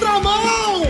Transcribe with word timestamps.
contramão! 0.00 0.82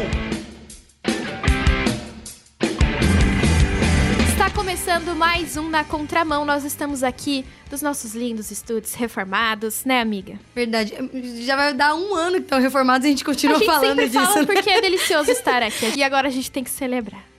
Está 4.29 4.48
começando 4.50 5.16
mais 5.16 5.56
um 5.56 5.68
Na 5.68 5.82
Contramão. 5.82 6.45
Nós 6.45 6.64
estamos 6.64 7.02
aqui 7.02 7.45
dos 7.68 7.82
nossos 7.82 8.14
lindos 8.14 8.52
estúdios 8.52 8.95
reformados, 8.95 9.84
né, 9.84 10.00
amiga? 10.00 10.38
Verdade. 10.54 10.95
Já 11.45 11.57
vai 11.57 11.75
dar 11.75 11.96
um 11.96 12.14
ano 12.14 12.36
que 12.36 12.43
estão 12.43 12.61
reformados 12.61 13.04
e 13.04 13.09
a 13.09 13.11
gente 13.11 13.25
continua 13.25 13.57
a 13.57 13.59
gente 13.59 13.66
falando 13.66 13.88
sempre 13.88 14.09
disso. 14.09 14.25
fala 14.25 14.41
né? 14.41 14.46
porque 14.46 14.70
é 14.70 14.80
delicioso 14.80 15.30
estar 15.32 15.61
aqui. 15.61 15.92
E 15.96 16.02
agora 16.04 16.29
a 16.29 16.30
gente 16.30 16.50
tem 16.50 16.62
que 16.62 16.70
celebrar. 16.70 17.29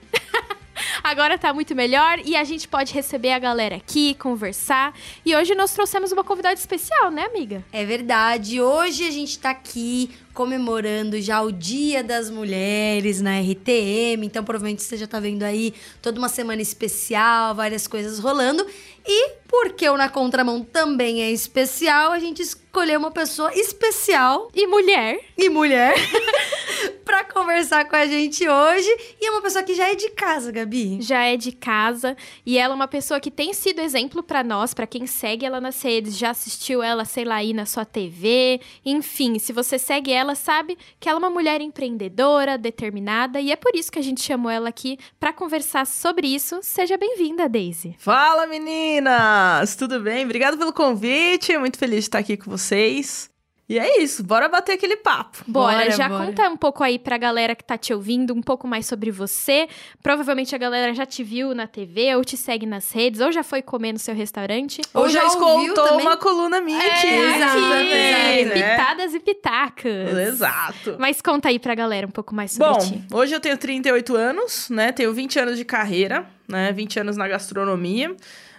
Agora 1.02 1.36
tá 1.36 1.52
muito 1.52 1.74
melhor 1.74 2.20
e 2.24 2.36
a 2.36 2.44
gente 2.44 2.68
pode 2.68 2.92
receber 2.94 3.32
a 3.32 3.38
galera 3.38 3.76
aqui, 3.76 4.14
conversar. 4.14 4.94
E 5.24 5.34
hoje 5.34 5.54
nós 5.54 5.72
trouxemos 5.72 6.12
uma 6.12 6.22
convidada 6.22 6.54
especial, 6.54 7.10
né, 7.10 7.24
amiga? 7.24 7.64
É 7.72 7.84
verdade. 7.84 8.60
Hoje 8.60 9.06
a 9.06 9.10
gente 9.10 9.38
tá 9.38 9.50
aqui 9.50 10.10
comemorando 10.32 11.20
já 11.20 11.42
o 11.42 11.52
Dia 11.52 12.02
das 12.02 12.30
Mulheres 12.30 13.20
na 13.20 13.38
RTM. 13.40 14.24
Então, 14.24 14.42
provavelmente 14.44 14.82
você 14.82 14.96
já 14.96 15.06
tá 15.06 15.20
vendo 15.20 15.42
aí 15.42 15.74
toda 16.00 16.18
uma 16.18 16.28
semana 16.28 16.62
especial, 16.62 17.54
várias 17.54 17.86
coisas 17.86 18.18
rolando. 18.18 18.64
E 19.06 19.30
porque 19.48 19.86
o 19.88 19.96
Na 19.96 20.08
Contramão 20.08 20.62
também 20.62 21.22
é 21.22 21.30
especial, 21.30 22.12
a 22.12 22.18
gente 22.18 22.40
escolheu 22.40 22.98
uma 22.98 23.10
pessoa 23.10 23.52
especial 23.54 24.48
E 24.54 24.66
mulher. 24.66 25.18
e 25.36 25.48
mulher 25.50 25.94
pra 27.04 27.24
conversar 27.24 27.84
com 27.88 27.96
a 27.96 28.06
gente 28.06 28.48
hoje. 28.48 28.88
E 29.20 29.26
é 29.26 29.30
uma 29.30 29.42
pessoa 29.42 29.62
que 29.62 29.74
já 29.74 29.90
é 29.90 29.94
de 29.94 30.10
casa, 30.10 30.50
Gabi. 30.52 30.98
já 31.00 31.24
é 31.24 31.36
de 31.36 31.52
casa 31.52 32.16
e 32.44 32.58
ela 32.58 32.74
é 32.74 32.76
uma 32.76 32.88
pessoa 32.88 33.20
que 33.20 33.30
tem 33.30 33.52
sido 33.52 33.80
exemplo 33.80 34.22
pra 34.22 34.42
nós, 34.42 34.72
pra 34.74 34.86
quem 34.86 35.06
segue 35.06 35.44
ela 35.44 35.60
nas 35.60 35.82
redes, 35.82 36.16
já 36.16 36.30
assistiu 36.30 36.82
ela, 36.82 37.04
sei 37.04 37.24
lá, 37.24 37.36
aí 37.36 37.52
na 37.52 37.66
sua 37.66 37.84
TV, 37.84 38.60
enfim, 38.84 39.38
se 39.38 39.52
você 39.52 39.78
segue 39.78 40.12
ela, 40.12 40.34
sabe 40.34 40.76
que 41.00 41.08
ela 41.08 41.18
é 41.18 41.22
uma 41.22 41.30
mulher 41.30 41.60
empreendedora, 41.60 42.56
determinada 42.58 43.40
e 43.40 43.50
é 43.50 43.56
por 43.56 43.74
isso 43.74 43.90
que 43.90 43.98
a 43.98 44.02
gente 44.02 44.22
chamou 44.22 44.50
ela 44.50 44.68
aqui 44.68 44.98
pra 45.18 45.32
conversar 45.32 45.86
sobre 45.86 46.28
isso. 46.28 46.60
Seja 46.62 46.96
bem-vinda, 46.96 47.48
Daisy. 47.48 47.94
Fala 47.98 48.46
meninas! 48.46 49.74
Tudo 49.76 50.00
bem? 50.00 50.24
Obrigada 50.24 50.56
pelo 50.56 50.72
convite, 50.72 51.56
muito 51.58 51.78
feliz 51.78 52.00
de 52.00 52.04
estar 52.04 52.18
aqui 52.18 52.36
com 52.36 52.50
vocês. 52.50 53.31
E 53.72 53.78
é 53.78 54.02
isso, 54.02 54.22
bora 54.22 54.50
bater 54.50 54.72
aquele 54.72 54.96
papo. 54.98 55.38
Bora, 55.46 55.78
Bora, 55.78 55.90
já 55.92 56.06
bora. 56.06 56.26
conta 56.26 56.46
um 56.50 56.58
pouco 56.58 56.84
aí 56.84 56.98
pra 56.98 57.16
galera 57.16 57.54
que 57.54 57.64
tá 57.64 57.78
te 57.78 57.94
ouvindo, 57.94 58.34
um 58.34 58.42
pouco 58.42 58.68
mais 58.68 58.84
sobre 58.84 59.10
você. 59.10 59.66
Provavelmente 60.02 60.54
a 60.54 60.58
galera 60.58 60.92
já 60.92 61.06
te 61.06 61.24
viu 61.24 61.54
na 61.54 61.66
TV, 61.66 62.14
ou 62.14 62.22
te 62.22 62.36
segue 62.36 62.66
nas 62.66 62.92
redes, 62.92 63.22
ou 63.22 63.32
já 63.32 63.42
foi 63.42 63.62
comer 63.62 63.94
no 63.94 63.98
seu 63.98 64.14
restaurante. 64.14 64.82
Ou 64.92 65.04
Ou 65.04 65.08
já 65.08 65.22
já 65.22 65.30
também? 65.74 66.06
uma 66.06 66.18
coluna 66.18 66.60
minha 66.60 66.78
aqui. 66.86 67.06
exato, 67.06 67.54
também, 67.54 68.40
exato. 68.40 68.58
né? 68.58 68.70
Pitadas 68.76 69.14
e 69.14 69.20
pitacas. 69.20 70.18
Exato. 70.18 70.96
Mas 70.98 71.22
conta 71.22 71.48
aí 71.48 71.58
pra 71.58 71.74
galera 71.74 72.06
um 72.06 72.10
pouco 72.10 72.34
mais 72.34 72.52
sobre 72.52 72.74
Bom, 72.74 72.78
ti. 72.78 73.02
hoje 73.10 73.34
eu 73.34 73.40
tenho 73.40 73.56
38 73.56 74.14
anos, 74.14 74.68
né? 74.68 74.92
Tenho 74.92 75.14
20 75.14 75.38
anos 75.38 75.56
de 75.56 75.64
carreira, 75.64 76.26
né? 76.46 76.72
20 76.72 77.00
anos 77.00 77.16
na 77.16 77.26
gastronomia. 77.26 78.14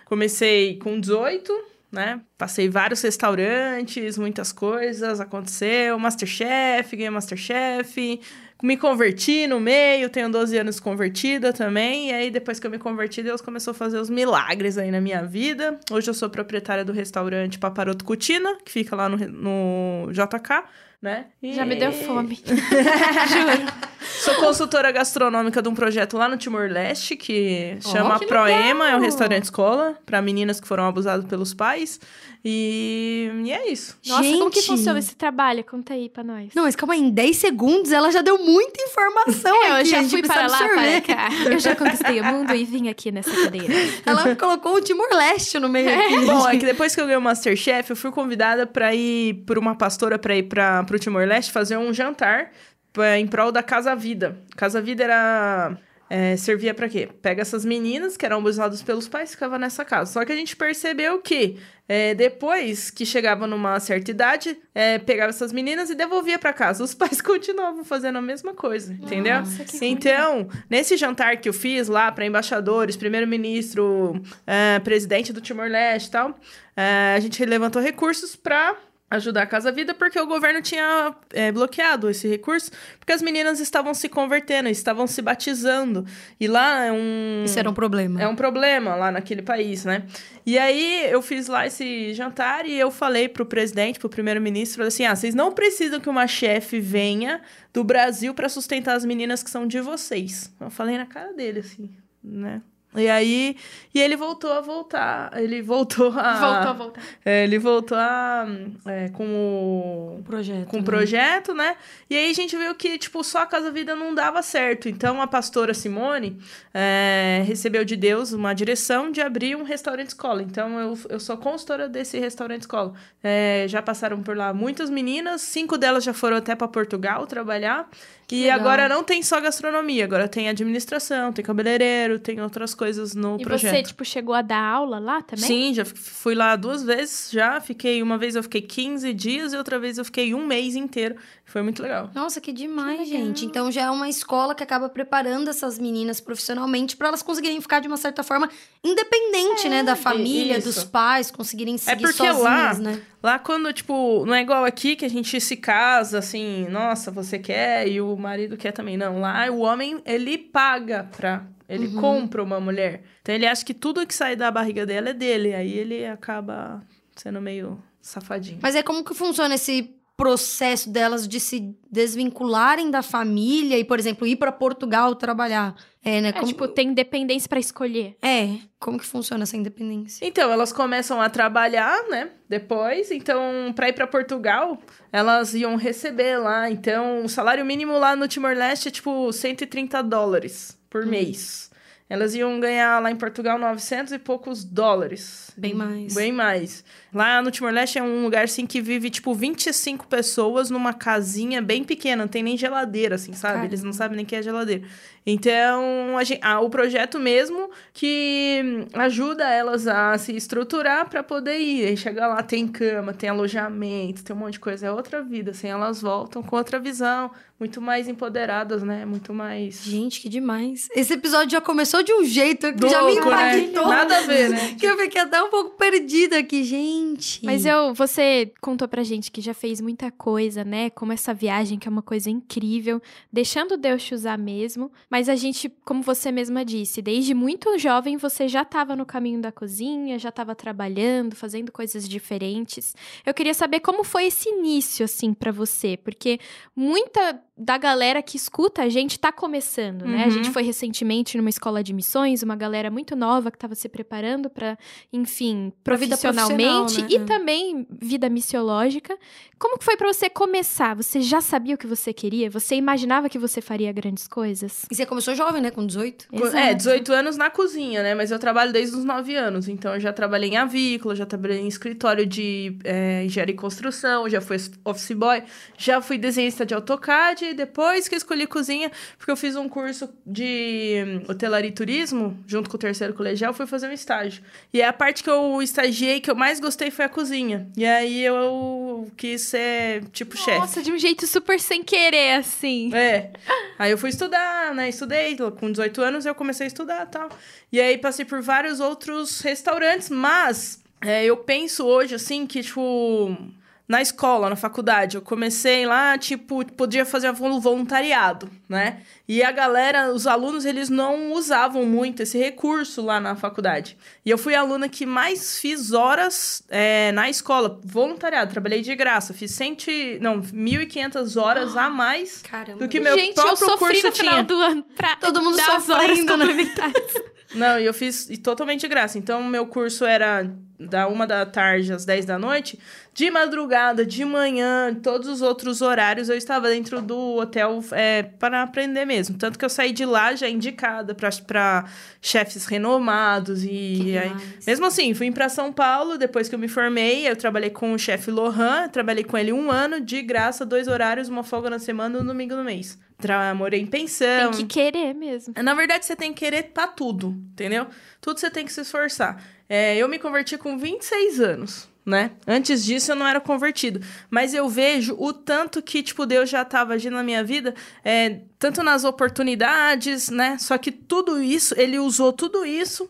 Comecei 0.05 0.77
com 0.79 0.99
18, 0.99 1.53
né? 1.93 2.21
Passei 2.37 2.67
vários 2.67 3.01
restaurantes, 3.01 4.17
muitas 4.17 4.51
coisas, 4.51 5.21
aconteceu. 5.21 5.97
Masterchef, 5.99 6.95
ganhei 6.95 7.09
Masterchef. 7.11 8.19
Me 8.63 8.75
converti 8.75 9.45
no 9.45 9.59
meio, 9.59 10.09
tenho 10.09 10.29
12 10.29 10.57
anos 10.57 10.79
convertida 10.79 11.53
também. 11.53 12.09
E 12.09 12.13
aí, 12.13 12.31
depois 12.31 12.59
que 12.59 12.65
eu 12.65 12.71
me 12.71 12.79
converti, 12.79 13.21
Deus 13.21 13.41
começou 13.41 13.71
a 13.71 13.75
fazer 13.75 13.99
os 13.99 14.09
milagres 14.09 14.77
aí 14.77 14.89
na 14.89 14.99
minha 14.99 15.23
vida. 15.23 15.79
Hoje 15.91 16.09
eu 16.09 16.13
sou 16.13 16.29
proprietária 16.29 16.83
do 16.83 16.91
restaurante 16.91 17.59
Paparoto 17.59 18.03
Cutina, 18.03 18.57
que 18.65 18.71
fica 18.71 18.95
lá 18.95 19.07
no, 19.07 19.17
no 19.17 20.11
JK, 20.11 20.63
né? 21.03 21.25
E- 21.41 21.53
Já 21.53 21.65
me 21.65 21.75
deu 21.75 21.91
fome. 21.91 22.39
Juro. 22.47 23.73
Sou 23.99 24.35
consultora 24.35 24.89
gastronômica 24.91 25.61
de 25.61 25.67
um 25.67 25.73
projeto 25.75 26.17
lá 26.17 26.29
no 26.29 26.37
Timor-Leste 26.37 27.17
que 27.17 27.77
chama 27.81 28.17
que 28.19 28.25
Proema, 28.25 28.89
é 28.89 28.95
um 28.95 29.01
restaurante 29.01 29.43
escola 29.43 29.97
para 30.05 30.21
meninas 30.21 30.61
que 30.61 30.67
foram 30.67 30.85
abusadas 30.87 31.25
pelos 31.25 31.53
pais. 31.53 31.99
E, 32.45 33.31
e 33.45 33.51
é 33.53 33.71
isso. 33.71 33.97
Nossa, 34.05 34.23
como 34.23 34.49
que 34.49 34.59
Gente. 34.59 34.67
funciona 34.67 34.99
esse 34.99 35.15
trabalho? 35.15 35.63
Conta 35.63 35.93
aí 35.93 36.09
pra 36.09 36.23
nós. 36.23 36.53
Não, 36.53 36.63
mas 36.63 36.75
calma 36.75 36.93
aí, 36.93 36.99
em 36.99 37.09
10 37.09 37.37
segundos 37.37 37.91
ela 37.93 38.11
já 38.11 38.21
deu 38.21 38.37
muita 38.37 38.81
informação 38.83 39.55
É, 39.63 39.69
eu 39.69 39.73
aqui. 39.75 39.81
a 39.81 39.83
já 39.85 40.01
gente 40.01 40.09
fui 40.09 40.21
para 40.23 40.47
lá, 40.47 40.57
para 40.57 41.01
cá. 41.01 41.29
Eu 41.49 41.59
já 41.59 41.73
conquistei 41.75 42.19
o 42.19 42.25
mundo 42.25 42.53
e 42.53 42.65
vim 42.65 42.89
aqui 42.89 43.11
nessa 43.11 43.31
cadeira. 43.31 43.73
Ela 44.05 44.35
colocou 44.35 44.75
o 44.75 44.81
Timor-Leste 44.81 45.57
no 45.59 45.69
meio 45.69 45.87
aqui. 45.89 46.25
Bom, 46.25 46.47
é 46.47 46.51
gente. 46.51 46.59
que 46.61 46.65
depois 46.65 46.93
que 46.93 46.99
eu 46.99 47.05
ganhei 47.05 47.17
o 47.17 47.21
Masterchef, 47.21 47.89
eu 47.91 47.95
fui 47.95 48.11
convidada 48.11 48.67
para 48.67 48.93
ir 48.93 49.35
por 49.45 49.57
uma 49.57 49.75
pastora 49.75 50.19
para 50.19 50.35
ir 50.35 50.43
para 50.43 50.83
pro 50.83 50.99
Timor-Leste 50.99 51.51
fazer 51.51 51.77
um 51.77 51.93
jantar 51.93 52.51
pra- 52.91 53.17
em 53.19 53.25
prol 53.27 53.51
da 53.51 53.63
Casa 53.63 53.95
Vida. 53.95 54.37
Casa 54.55 54.81
Vida 54.81 55.03
era 55.03 55.77
é, 56.09 56.37
servia 56.37 56.73
para 56.73 56.87
quê? 56.87 57.09
Pega 57.21 57.41
essas 57.41 57.65
meninas 57.65 58.15
que 58.15 58.25
eram 58.25 58.37
abusadas 58.37 58.83
pelos 58.83 59.07
pais, 59.07 59.31
ficava 59.31 59.57
nessa 59.57 59.83
casa. 59.83 60.11
Só 60.11 60.25
que 60.25 60.31
a 60.31 60.35
gente 60.35 60.55
percebeu 60.55 61.19
que 61.19 61.57
é, 61.87 62.13
depois 62.13 62.89
que 62.89 63.05
chegava 63.05 63.47
numa 63.47 63.79
certa 63.79 64.11
idade, 64.11 64.57
é, 64.73 64.99
pegava 64.99 65.29
essas 65.29 65.51
meninas 65.51 65.89
e 65.89 65.95
devolvia 65.95 66.37
para 66.37 66.53
casa. 66.53 66.83
Os 66.83 66.93
pais 66.95 67.21
continuavam 67.21 67.83
fazendo 67.83 68.17
a 68.17 68.21
mesma 68.21 68.53
coisa, 68.53 68.93
entendeu? 68.93 69.39
Nossa, 69.39 69.63
ruim. 69.63 69.91
Então, 69.91 70.47
nesse 70.69 70.97
jantar 70.97 71.37
que 71.37 71.49
eu 71.49 71.53
fiz 71.53 71.87
lá 71.87 72.11
para 72.11 72.25
embaixadores, 72.25 72.95
primeiro-ministro, 72.95 74.21
é, 74.45 74.79
presidente 74.79 75.33
do 75.33 75.41
Timor-Leste 75.41 76.09
e 76.09 76.11
tal, 76.11 76.39
é, 76.75 77.15
a 77.15 77.19
gente 77.19 77.43
levantou 77.45 77.81
recursos 77.81 78.35
para 78.35 78.75
ajudar 79.15 79.43
a 79.43 79.45
Casa 79.45 79.71
Vida, 79.71 79.93
porque 79.93 80.19
o 80.19 80.25
governo 80.25 80.61
tinha 80.61 81.15
é, 81.31 81.51
bloqueado 81.51 82.09
esse 82.09 82.27
recurso, 82.27 82.71
porque 82.99 83.13
as 83.13 83.21
meninas 83.21 83.59
estavam 83.59 83.93
se 83.93 84.09
convertendo, 84.09 84.69
estavam 84.69 85.05
se 85.05 85.21
batizando. 85.21 86.05
E 86.39 86.47
lá 86.47 86.85
é 86.85 86.91
um. 86.91 87.43
Isso 87.45 87.59
era 87.59 87.69
um 87.69 87.73
problema. 87.73 88.21
É 88.21 88.27
um 88.27 88.35
problema 88.35 88.95
lá 88.95 89.11
naquele 89.11 89.41
país, 89.41 89.85
né? 89.85 90.03
E 90.45 90.57
aí 90.57 91.07
eu 91.09 91.21
fiz 91.21 91.47
lá 91.47 91.67
esse 91.67 92.13
jantar 92.13 92.65
e 92.65 92.73
eu 92.77 92.89
falei 92.89 93.29
pro 93.29 93.45
presidente, 93.45 93.99
pro 93.99 94.09
primeiro-ministro, 94.09 94.77
falei 94.77 94.87
assim: 94.87 95.05
ah, 95.05 95.15
vocês 95.15 95.35
não 95.35 95.51
precisam 95.51 95.99
que 95.99 96.09
uma 96.09 96.27
chefe 96.27 96.79
venha 96.79 97.41
do 97.71 97.83
Brasil 97.83 98.33
para 98.33 98.49
sustentar 98.49 98.95
as 98.95 99.05
meninas 99.05 99.43
que 99.43 99.49
são 99.49 99.67
de 99.67 99.79
vocês. 99.79 100.53
Eu 100.59 100.69
falei 100.69 100.97
na 100.97 101.05
cara 101.05 101.33
dele, 101.33 101.59
assim, 101.59 101.91
né? 102.23 102.61
E 102.95 103.09
aí, 103.09 103.55
e 103.93 103.99
ele 103.99 104.15
voltou 104.15 104.51
a 104.51 104.61
voltar. 104.61 105.31
Ele 105.35 105.61
voltou 105.61 106.07
a. 106.17 106.33
Voltou 106.53 106.69
a 106.69 106.73
voltar. 106.73 107.01
É, 107.23 107.43
ele 107.43 107.59
voltou 107.59 107.97
a. 107.97 108.45
é, 108.85 109.09
com 109.09 109.25
o 109.25 110.15
Um 110.19 110.23
projeto. 110.23 110.67
com 110.67 110.77
o 110.77 110.79
né? 110.79 110.85
projeto, 110.85 111.53
né? 111.53 111.75
E 112.09 112.15
aí 112.15 112.29
a 112.29 112.33
gente 112.33 112.55
viu 112.57 112.73
que, 112.75 112.97
tipo, 112.97 113.23
só 113.23 113.43
a 113.43 113.45
Casa 113.45 113.71
Vida 113.71 113.95
não 113.95 114.13
dava 114.13 114.41
certo. 114.41 114.89
Então 114.89 115.21
a 115.21 115.27
pastora 115.27 115.73
Simone 115.73 116.37
é, 116.73 117.43
recebeu 117.45 117.85
de 117.85 117.95
Deus 117.95 118.33
uma 118.33 118.53
direção 118.53 119.11
de 119.11 119.21
abrir 119.21 119.55
um 119.55 119.63
restaurante 119.63 120.09
escola. 120.09 120.41
Então 120.41 120.79
eu, 120.79 120.97
eu 121.09 121.19
sou 121.19 121.37
consultora 121.37 121.87
desse 121.87 122.19
restaurante 122.19 122.61
escola. 122.61 122.93
É, 123.23 123.65
já 123.67 123.81
passaram 123.81 124.21
por 124.21 124.35
lá 124.35 124.53
muitas 124.53 124.89
meninas, 124.89 125.41
cinco 125.41 125.77
delas 125.77 126.03
já 126.03 126.13
foram 126.13 126.37
até 126.37 126.55
para 126.55 126.67
Portugal 126.67 127.25
trabalhar. 127.27 127.87
E 128.31 128.43
legal. 128.43 128.59
agora 128.59 128.89
não 128.89 129.03
tem 129.03 129.21
só 129.21 129.39
gastronomia, 129.39 130.05
agora 130.05 130.27
tem 130.27 130.49
administração, 130.49 131.31
tem 131.31 131.45
cabeleireiro, 131.45 132.17
tem 132.17 132.41
outras 132.41 132.73
coisas 132.73 132.82
no 133.15 133.37
E 133.39 133.43
projeto. 133.43 133.71
você, 133.71 133.83
tipo, 133.83 134.03
chegou 134.05 134.33
a 134.35 134.41
dar 134.41 134.61
aula 134.61 134.99
lá 134.99 135.21
também? 135.21 135.45
Sim, 135.45 135.73
já 135.73 135.85
fui 135.85 136.35
lá 136.35 136.55
duas 136.55 136.83
vezes, 136.83 137.29
já 137.31 137.59
fiquei, 137.61 138.01
uma 138.03 138.17
vez 138.17 138.35
eu 138.35 138.43
fiquei 138.43 138.61
15 138.61 139.13
dias 139.13 139.53
e 139.53 139.57
outra 139.57 139.79
vez 139.79 139.97
eu 139.97 140.05
fiquei 140.05 140.33
um 140.33 140.45
mês 140.45 140.75
inteiro. 140.75 141.15
Foi 141.45 141.61
muito 141.61 141.81
legal. 141.83 142.09
Nossa, 142.15 142.39
que 142.41 142.51
demais, 142.51 142.99
Que 142.99 143.05
gente. 143.05 143.45
Então 143.45 143.71
já 143.71 143.83
é 143.83 143.89
uma 143.91 144.07
escola 144.09 144.55
que 144.55 144.63
acaba 144.63 144.89
preparando 144.89 145.49
essas 145.49 145.77
meninas 145.77 146.19
profissionalmente 146.21 146.95
para 146.97 147.09
elas 147.09 147.21
conseguirem 147.21 147.59
ficar 147.61 147.79
de 147.79 147.87
uma 147.87 147.97
certa 147.97 148.23
forma 148.23 148.49
independente, 148.83 149.67
né, 149.69 149.83
da 149.83 149.95
família, 149.95 150.57
isso. 150.57 150.67
dos 150.67 150.83
pais, 150.83 151.31
conseguirem 151.31 151.77
seguir 151.77 152.01
porque 152.01 152.17
sozinhas, 152.17 152.39
lá- 152.41 152.73
né? 152.79 153.01
Lá 153.23 153.39
quando, 153.39 153.71
tipo, 153.71 154.25
não 154.25 154.33
é 154.35 154.41
igual 154.41 154.65
aqui 154.65 154.97
que 154.97 155.05
a 155.05 155.09
gente 155.09 155.39
se 155.39 155.55
casa 155.55 156.19
assim, 156.19 156.67
nossa, 156.69 157.09
você 157.09 157.39
quer 157.39 157.87
e 157.87 158.01
o 158.01 158.15
marido 158.17 158.57
quer 158.57 158.73
também. 158.73 158.97
Não, 158.97 159.21
lá 159.21 159.49
o 159.49 159.59
homem, 159.59 160.01
ele 160.05 160.37
paga 160.37 161.05
pra. 161.15 161.45
Ele 161.69 161.87
Uhum. 161.87 162.01
compra 162.01 162.43
uma 162.43 162.59
mulher. 162.59 163.03
Então 163.21 163.33
ele 163.33 163.47
acha 163.47 163.63
que 163.63 163.73
tudo 163.73 164.05
que 164.05 164.13
sai 164.13 164.35
da 164.35 164.51
barriga 164.51 164.85
dela 164.85 165.09
é 165.09 165.13
dele. 165.13 165.55
Aí 165.55 165.71
ele 165.71 166.05
acaba 166.05 166.83
sendo 167.15 167.39
meio 167.39 167.81
safadinho. 168.01 168.59
Mas 168.61 168.75
é 168.75 168.83
como 168.83 169.03
que 169.05 169.13
funciona 169.13 169.55
esse 169.55 169.95
processo 170.17 170.89
delas 170.91 171.25
de 171.27 171.39
se 171.39 171.73
desvincularem 171.89 172.91
da 172.91 173.01
família 173.01 173.79
e, 173.79 173.83
por 173.85 173.97
exemplo, 173.97 174.27
ir 174.27 174.35
para 174.35 174.51
Portugal 174.51 175.15
trabalhar? 175.15 175.73
É, 176.03 176.19
né? 176.19 176.29
É, 176.29 176.33
como... 176.33 176.47
tipo, 176.47 176.67
tem 176.67 176.89
independência 176.89 177.47
pra 177.47 177.59
escolher. 177.59 178.17
É, 178.21 178.57
como 178.79 178.99
que 178.99 179.05
funciona 179.05 179.43
essa 179.43 179.55
independência? 179.55 180.25
Então, 180.25 180.51
elas 180.51 180.73
começam 180.73 181.21
a 181.21 181.29
trabalhar, 181.29 182.03
né? 182.09 182.31
Depois, 182.49 183.09
então, 183.09 183.71
para 183.73 183.89
ir 183.89 183.93
para 183.93 184.05
Portugal, 184.05 184.77
elas 185.11 185.53
iam 185.53 185.75
receber 185.75 186.37
lá. 186.37 186.69
Então, 186.69 187.23
o 187.23 187.29
salário 187.29 187.65
mínimo 187.65 187.97
lá 187.97 188.15
no 188.15 188.27
Timor-Leste 188.27 188.89
é 188.89 188.91
tipo 188.91 189.31
130 189.31 190.03
dólares 190.03 190.77
por 190.89 191.05
mês. 191.05 191.71
elas 192.09 192.35
iam 192.35 192.59
ganhar 192.59 193.01
lá 193.01 193.09
em 193.09 193.15
Portugal 193.15 193.57
900 193.57 194.13
e 194.13 194.19
poucos 194.19 194.63
dólares. 194.63 195.51
Bem 195.57 195.73
mais. 195.73 196.13
Bem 196.13 196.31
mais. 196.31 196.83
Lá 197.13 197.41
no 197.41 197.51
Timor-Leste 197.51 197.99
é 197.99 198.03
um 198.03 198.23
lugar, 198.23 198.45
assim, 198.45 198.65
que 198.65 198.81
vive, 198.81 199.09
tipo, 199.09 199.33
25 199.33 200.07
pessoas 200.07 200.69
numa 200.69 200.93
casinha 200.93 201.61
bem 201.61 201.83
pequena. 201.83 202.23
Não 202.23 202.27
tem 202.27 202.41
nem 202.41 202.57
geladeira, 202.57 203.15
assim, 203.15 203.33
sabe? 203.33 203.55
Cara. 203.55 203.65
Eles 203.65 203.83
não 203.83 203.93
sabem 203.93 204.15
nem 204.15 204.25
o 204.25 204.27
que 204.27 204.35
é 204.35 204.41
geladeira. 204.41 204.83
Então, 205.25 206.17
a 206.17 206.23
gente, 206.23 206.39
ah, 206.43 206.59
o 206.59 206.69
projeto 206.69 207.17
mesmo 207.19 207.69
que 207.93 208.85
ajuda 208.93 209.47
elas 209.47 209.87
a 209.87 210.17
se 210.17 210.35
estruturar 210.35 211.07
para 211.09 211.23
poder 211.23 211.59
ir. 211.59 211.87
Aí 211.87 211.95
chega 211.95 212.27
lá, 212.27 212.43
tem 212.43 212.67
cama, 212.67 213.13
tem 213.13 213.29
alojamento, 213.29 214.23
tem 214.23 214.35
um 214.35 214.39
monte 214.39 214.53
de 214.53 214.59
coisa. 214.59 214.87
É 214.87 214.91
outra 214.91 215.21
vida, 215.21 215.51
assim, 215.51 215.67
elas 215.67 216.01
voltam 216.01 216.43
com 216.43 216.57
outra 216.57 216.77
visão, 216.77 217.31
muito 217.57 217.79
mais 217.79 218.09
empoderadas, 218.09 218.83
né? 218.83 219.05
Muito 219.05 219.33
mais... 219.33 219.83
Gente, 219.83 220.19
que 220.19 220.27
demais. 220.27 220.89
Esse 220.93 221.13
episódio 221.13 221.51
já 221.51 221.61
começou 221.61 222.03
de 222.03 222.11
um 222.11 222.25
jeito 222.25 222.73
que 222.73 222.89
já 222.89 223.01
me 223.03 223.15
né? 223.15 223.21
impactou. 223.21 223.87
Nada 223.87 224.17
a 224.17 224.21
ver, 224.21 224.49
né? 224.49 224.75
Que 224.77 224.85
eu 224.85 224.97
fiquei 224.97 225.21
até 225.21 225.41
um 225.41 225.49
pouco 225.49 225.77
perdida 225.77 226.39
aqui, 226.39 226.63
gente. 226.63 227.02
Mas 227.45 227.65
eu, 227.65 227.93
você 227.93 228.51
contou 228.61 228.87
pra 228.87 229.03
gente 229.03 229.31
que 229.31 229.41
já 229.41 229.53
fez 229.53 229.81
muita 229.81 230.11
coisa, 230.11 230.63
né? 230.63 230.89
Como 230.89 231.11
essa 231.11 231.33
viagem, 231.33 231.77
que 231.77 231.87
é 231.87 231.91
uma 231.91 232.01
coisa 232.01 232.29
incrível, 232.29 233.01
deixando 233.31 233.77
Deus 233.77 234.03
te 234.03 234.13
usar 234.13 234.37
mesmo. 234.37 234.91
Mas 235.09 235.29
a 235.29 235.35
gente, 235.35 235.69
como 235.83 236.01
você 236.01 236.31
mesma 236.31 236.63
disse, 236.63 237.01
desde 237.01 237.33
muito 237.33 237.77
jovem 237.77 238.17
você 238.17 238.47
já 238.47 238.61
estava 238.61 238.95
no 238.95 239.05
caminho 239.05 239.41
da 239.41 239.51
cozinha, 239.51 240.19
já 240.19 240.29
estava 240.29 240.55
trabalhando, 240.55 241.35
fazendo 241.35 241.71
coisas 241.71 242.07
diferentes. 242.07 242.95
Eu 243.25 243.33
queria 243.33 243.53
saber 243.53 243.79
como 243.79 244.03
foi 244.03 244.25
esse 244.25 244.49
início, 244.49 245.05
assim, 245.05 245.33
pra 245.33 245.51
você, 245.51 245.97
porque 245.97 246.39
muita 246.75 247.41
da 247.55 247.77
galera 247.77 248.21
que 248.23 248.35
escuta 248.35 248.81
a 248.81 248.89
gente 248.89 249.19
tá 249.19 249.31
começando, 249.31 250.05
né? 250.07 250.23
A 250.23 250.25
Uhum. 250.25 250.31
gente 250.31 250.49
foi 250.49 250.63
recentemente 250.63 251.37
numa 251.37 251.49
escola 251.51 251.83
de 251.83 251.93
missões, 251.93 252.41
uma 252.41 252.55
galera 252.55 252.89
muito 252.89 253.15
nova 253.15 253.51
que 253.51 253.57
estava 253.57 253.75
se 253.75 253.87
preparando 253.87 254.49
para, 254.49 254.75
enfim, 255.11 255.71
profissionalmente 255.83 256.57
profissional, 256.57 256.85
né? 256.89 257.07
e 257.11 257.15
É. 257.17 257.25
também 257.25 257.87
vida 258.01 258.27
missiológica. 258.27 259.15
Como 259.59 259.77
que 259.77 259.85
foi 259.85 259.95
para 259.95 260.11
você 260.11 260.29
começar? 260.29 260.95
Você 260.95 261.21
já 261.21 261.39
sabia 261.41 261.75
o 261.75 261.77
que 261.77 261.85
você 261.87 262.11
queria? 262.11 262.49
Você 262.49 262.75
imaginava 262.75 263.29
que 263.29 263.37
você 263.37 263.61
faria 263.61 263.91
grandes 263.93 264.27
coisas? 264.27 264.85
E 264.91 264.95
você 264.95 265.05
começou 265.05 265.35
jovem, 265.35 265.61
né? 265.61 265.69
Com 265.69 265.85
18? 265.85 266.27
Co- 266.29 266.47
É, 266.47 266.73
18 266.73 267.13
anos 267.13 267.37
na 267.37 267.49
cozinha, 267.51 268.01
né? 268.01 268.15
Mas 268.15 268.31
eu 268.31 268.39
trabalho 268.39 268.73
desde 268.73 268.95
os 268.97 269.05
9 269.05 269.35
anos. 269.35 269.67
Então, 269.69 269.93
eu 269.93 269.99
já 269.99 270.11
trabalhei 270.11 270.49
em 270.49 270.57
avícola, 270.57 271.15
já 271.15 271.25
trabalhei 271.25 271.59
em 271.59 271.67
escritório 271.67 272.25
de 272.25 272.77
é, 272.83 273.23
engenharia 273.25 273.53
e 273.53 273.57
construção, 273.57 274.27
já 274.27 274.41
fui 274.41 274.57
office 274.83 275.11
boy, 275.15 275.43
já 275.77 276.01
fui 276.01 276.17
desenhista 276.17 276.65
de 276.65 276.73
AutoCAD. 276.73 277.42
Depois 277.53 278.07
que 278.07 278.13
eu 278.13 278.17
escolhi 278.17 278.45
cozinha, 278.45 278.91
porque 279.17 279.31
eu 279.31 279.35
fiz 279.35 279.55
um 279.55 279.67
curso 279.67 280.07
de 280.25 281.21
hotelaria 281.27 281.69
e 281.69 281.73
turismo, 281.73 282.37
junto 282.45 282.69
com 282.69 282.77
o 282.77 282.79
terceiro 282.79 283.13
colegial, 283.13 283.53
fui 283.53 283.65
fazer 283.65 283.87
um 283.87 283.91
estágio. 283.91 284.43
E 284.71 284.83
a 284.83 284.93
parte 284.93 285.23
que 285.23 285.29
eu 285.29 285.61
estagiei, 285.61 286.21
que 286.21 286.29
eu 286.29 286.35
mais 286.35 286.59
gostei, 286.59 286.91
foi 286.91 287.05
a 287.05 287.09
cozinha. 287.09 287.67
E 287.75 287.85
aí, 287.85 288.23
eu 288.23 289.11
quis 289.17 289.41
ser, 289.41 290.05
tipo, 290.13 290.37
chefe. 290.37 290.59
Nossa, 290.59 290.81
de 290.83 290.91
um 290.91 290.97
jeito 290.97 291.25
super 291.25 291.59
sem 291.59 291.83
querer, 291.83 292.35
assim. 292.35 292.93
É. 292.93 293.31
Aí 293.79 293.91
eu 293.91 293.97
fui 293.97 294.09
estudar, 294.09 294.73
né? 294.75 294.89
Estudei. 294.89 295.35
Com 295.59 295.71
18 295.71 296.01
anos 296.01 296.25
eu 296.25 296.35
comecei 296.35 296.65
a 296.65 296.67
estudar 296.67 297.07
e 297.07 297.11
tal. 297.11 297.29
E 297.71 297.81
aí 297.81 297.97
passei 297.97 298.25
por 298.25 298.41
vários 298.41 298.79
outros 298.79 299.41
restaurantes, 299.41 300.09
mas 300.09 300.81
é, 301.01 301.25
eu 301.25 301.37
penso 301.37 301.85
hoje, 301.85 302.15
assim, 302.15 302.45
que, 302.45 302.61
tipo. 302.61 303.35
Na 303.85 304.01
escola, 304.01 304.49
na 304.49 304.55
faculdade, 304.55 305.17
eu 305.17 305.21
comecei 305.21 305.85
lá, 305.85 306.17
tipo, 306.17 306.63
podia 306.73 307.05
fazer 307.05 307.31
voluntariado, 307.33 308.49
né? 308.69 309.01
E 309.27 309.43
a 309.43 309.51
galera, 309.51 310.13
os 310.13 310.25
alunos, 310.25 310.63
eles 310.63 310.89
não 310.89 311.33
usavam 311.33 311.85
muito 311.85 312.23
esse 312.23 312.37
recurso 312.37 313.01
lá 313.01 313.19
na 313.19 313.35
faculdade. 313.35 313.97
E 314.25 314.29
eu 314.29 314.37
fui 314.37 314.55
a 314.55 314.61
aluna 314.61 314.87
que 314.87 315.05
mais 315.05 315.59
fiz 315.59 315.91
horas 315.91 316.63
é, 316.69 317.11
na 317.11 317.29
escola, 317.29 317.79
voluntariado, 317.83 318.51
trabalhei 318.51 318.81
de 318.81 318.95
graça, 318.95 319.33
fiz 319.33 319.51
cento, 319.51 319.89
e- 319.89 320.17
não, 320.19 320.41
1.500 320.41 321.35
horas 321.41 321.75
a 321.75 321.89
mais 321.89 322.41
Caramba. 322.41 322.79
do 322.79 322.87
que 322.87 322.99
meu 323.01 323.15
gente, 323.17 323.37
eu 323.37 323.43
próprio 323.43 323.67
sofri 323.69 323.77
curso 324.01 324.07
no 324.07 324.11
final 324.13 324.33
tinha. 324.35 324.43
do 324.43 324.55
ano 324.61 324.83
pra 324.95 325.15
Todo 325.17 325.41
mundo 325.41 325.59
as 325.59 325.67
horas 325.67 325.83
sofrendo, 325.85 326.37
né? 326.37 326.45
complementares. 326.45 327.13
Não, 327.53 327.79
e 327.79 327.85
eu 327.85 327.93
fiz 327.93 328.29
e 328.29 328.37
totalmente 328.37 328.81
de 328.81 328.87
graça. 328.87 329.17
Então, 329.17 329.43
meu 329.43 329.67
curso 329.67 330.05
era 330.05 330.49
da 330.87 331.07
uma 331.07 331.25
da 331.25 331.45
tarde 331.45 331.91
às 331.91 332.05
10 332.05 332.25
da 332.25 332.39
noite. 332.39 332.79
De 333.13 333.29
madrugada, 333.29 334.03
de 334.03 334.25
manhã, 334.25 334.93
todos 334.93 335.27
os 335.27 335.41
outros 335.41 335.81
horários, 335.81 336.29
eu 336.29 336.35
estava 336.35 336.67
dentro 336.69 336.99
do 337.01 337.37
hotel 337.37 337.83
é, 337.91 338.23
para 338.23 338.63
aprender 338.63 339.05
mesmo. 339.05 339.37
Tanto 339.37 339.59
que 339.59 339.63
eu 339.63 339.69
saí 339.69 339.91
de 339.91 340.03
lá 340.03 340.33
já 340.35 340.49
indicada 340.49 341.13
para 341.13 341.85
chefes 342.19 342.65
renomados. 342.65 343.63
E 343.63 344.17
aí, 344.17 344.31
mesmo 344.65 344.87
assim, 344.87 345.13
fui 345.13 345.31
para 345.31 345.47
São 345.47 345.71
Paulo, 345.71 346.17
depois 346.17 346.49
que 346.49 346.55
eu 346.55 346.59
me 346.59 346.67
formei, 346.67 347.29
eu 347.29 347.35
trabalhei 347.35 347.69
com 347.69 347.93
o 347.93 347.99
chefe 347.99 348.31
Lohan, 348.31 348.89
trabalhei 348.89 349.23
com 349.23 349.37
ele 349.37 349.53
um 349.53 349.69
ano, 349.69 350.01
de 350.01 350.21
graça, 350.23 350.65
dois 350.65 350.87
horários, 350.87 351.29
uma 351.29 351.43
folga 351.43 351.69
na 351.69 351.77
semana, 351.79 352.19
um 352.19 352.25
domingo 352.25 352.55
no 352.55 352.63
mês. 352.63 352.97
Tra 353.23 353.53
morei 353.53 353.79
em 353.79 353.85
pensão. 353.85 354.51
Tem 354.51 354.65
que 354.65 354.65
querer 354.65 355.13
mesmo. 355.13 355.53
Na 355.63 355.73
verdade, 355.73 356.05
você 356.05 356.15
tem 356.15 356.33
que 356.33 356.39
querer 356.39 356.63
pra 356.73 356.87
tudo, 356.87 357.29
entendeu? 357.53 357.87
Tudo 358.19 358.39
você 358.39 358.49
tem 358.49 358.65
que 358.65 358.73
se 358.73 358.81
esforçar. 358.81 359.41
É, 359.75 359.97
eu 359.97 360.07
me 360.07 360.19
converti 360.19 360.55
com 360.55 360.77
26 360.77 361.39
anos, 361.39 361.89
né? 362.05 362.29
Antes 362.45 362.85
disso, 362.85 363.11
eu 363.11 363.15
não 363.15 363.25
era 363.25 363.41
convertido. 363.41 363.99
Mas 364.29 364.53
eu 364.53 364.69
vejo 364.69 365.15
o 365.17 365.33
tanto 365.33 365.81
que, 365.81 366.03
tipo, 366.03 366.27
Deus 366.27 366.47
já 366.47 366.61
estava 366.61 366.93
agindo 366.93 367.15
na 367.15 367.23
minha 367.23 367.43
vida, 367.43 367.73
é, 368.05 368.41
tanto 368.59 368.83
nas 368.83 369.03
oportunidades, 369.03 370.29
né? 370.29 370.59
Só 370.59 370.77
que 370.77 370.91
tudo 370.91 371.41
isso, 371.41 371.73
ele 371.75 371.97
usou 371.97 372.31
tudo 372.31 372.63
isso 372.63 373.09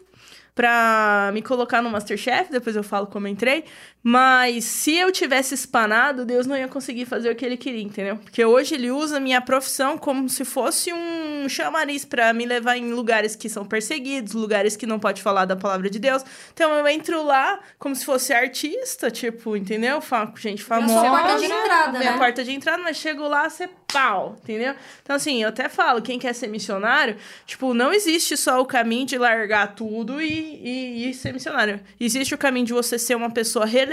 pra 0.55 1.31
me 1.33 1.41
colocar 1.41 1.81
no 1.81 1.89
Masterchef, 1.89 2.49
depois 2.49 2.77
eu 2.77 2.83
falo 2.83 3.07
como 3.07 3.27
eu 3.27 3.31
entrei. 3.33 3.65
Mas 4.05 4.65
se 4.65 4.93
eu 4.95 5.11
tivesse 5.13 5.53
espanado, 5.53 6.25
Deus 6.25 6.45
não 6.45 6.57
ia 6.57 6.67
conseguir 6.67 7.05
fazer 7.05 7.29
o 7.31 7.35
que 7.35 7.45
ele 7.45 7.55
queria, 7.55 7.81
entendeu? 7.81 8.17
Porque 8.17 8.43
hoje 8.43 8.75
ele 8.75 8.91
usa 8.91 9.15
a 9.15 9.19
minha 9.19 9.39
profissão 9.39 9.97
como 9.97 10.27
se 10.27 10.43
fosse 10.43 10.91
um 10.91 11.47
chamariz 11.47 12.03
pra 12.03 12.33
me 12.33 12.45
levar 12.45 12.75
em 12.77 12.91
lugares 12.91 13.33
que 13.33 13.47
são 13.47 13.65
perseguidos, 13.65 14.33
lugares 14.33 14.75
que 14.75 14.85
não 14.85 14.99
pode 14.99 15.21
falar 15.21 15.45
da 15.45 15.55
palavra 15.55 15.89
de 15.89 15.99
Deus. 15.99 16.21
Então 16.53 16.69
eu 16.73 16.85
entro 16.87 17.23
lá 17.23 17.59
como 17.79 17.95
se 17.95 18.03
fosse 18.03 18.33
artista, 18.33 19.09
tipo, 19.09 19.55
entendeu? 19.55 20.01
Fa- 20.01 20.33
Gente 20.37 20.59
É 20.61 20.63
a 20.63 20.67
famosa. 20.67 20.93
sua 20.99 21.09
porta 21.09 21.37
de 21.39 21.45
entrada, 21.45 21.99
Minha 21.99 22.11
né? 22.11 22.17
porta 22.17 22.43
de 22.43 22.51
entrada, 22.51 22.83
mas 22.83 22.97
chego 22.97 23.25
lá, 23.27 23.49
você 23.49 23.69
pau, 23.91 24.35
entendeu? 24.43 24.73
Então, 25.03 25.15
assim, 25.15 25.43
eu 25.43 25.49
até 25.49 25.69
falo, 25.69 26.01
quem 26.01 26.17
quer 26.19 26.33
ser 26.33 26.47
missionário, 26.47 27.15
tipo, 27.45 27.73
não 27.75 27.93
existe 27.93 28.35
só 28.35 28.59
o 28.59 28.65
caminho 28.65 29.05
de 29.05 29.17
largar 29.19 29.75
tudo 29.75 30.19
e, 30.21 30.27
e, 30.27 31.09
e 31.09 31.13
ser 31.13 31.31
missionário. 31.31 31.79
Existe 31.99 32.33
o 32.33 32.37
caminho 32.37 32.65
de 32.65 32.73
você 32.73 32.97
ser 32.97 33.15
uma 33.15 33.29
pessoa 33.29 33.65
relevante, 33.67 33.92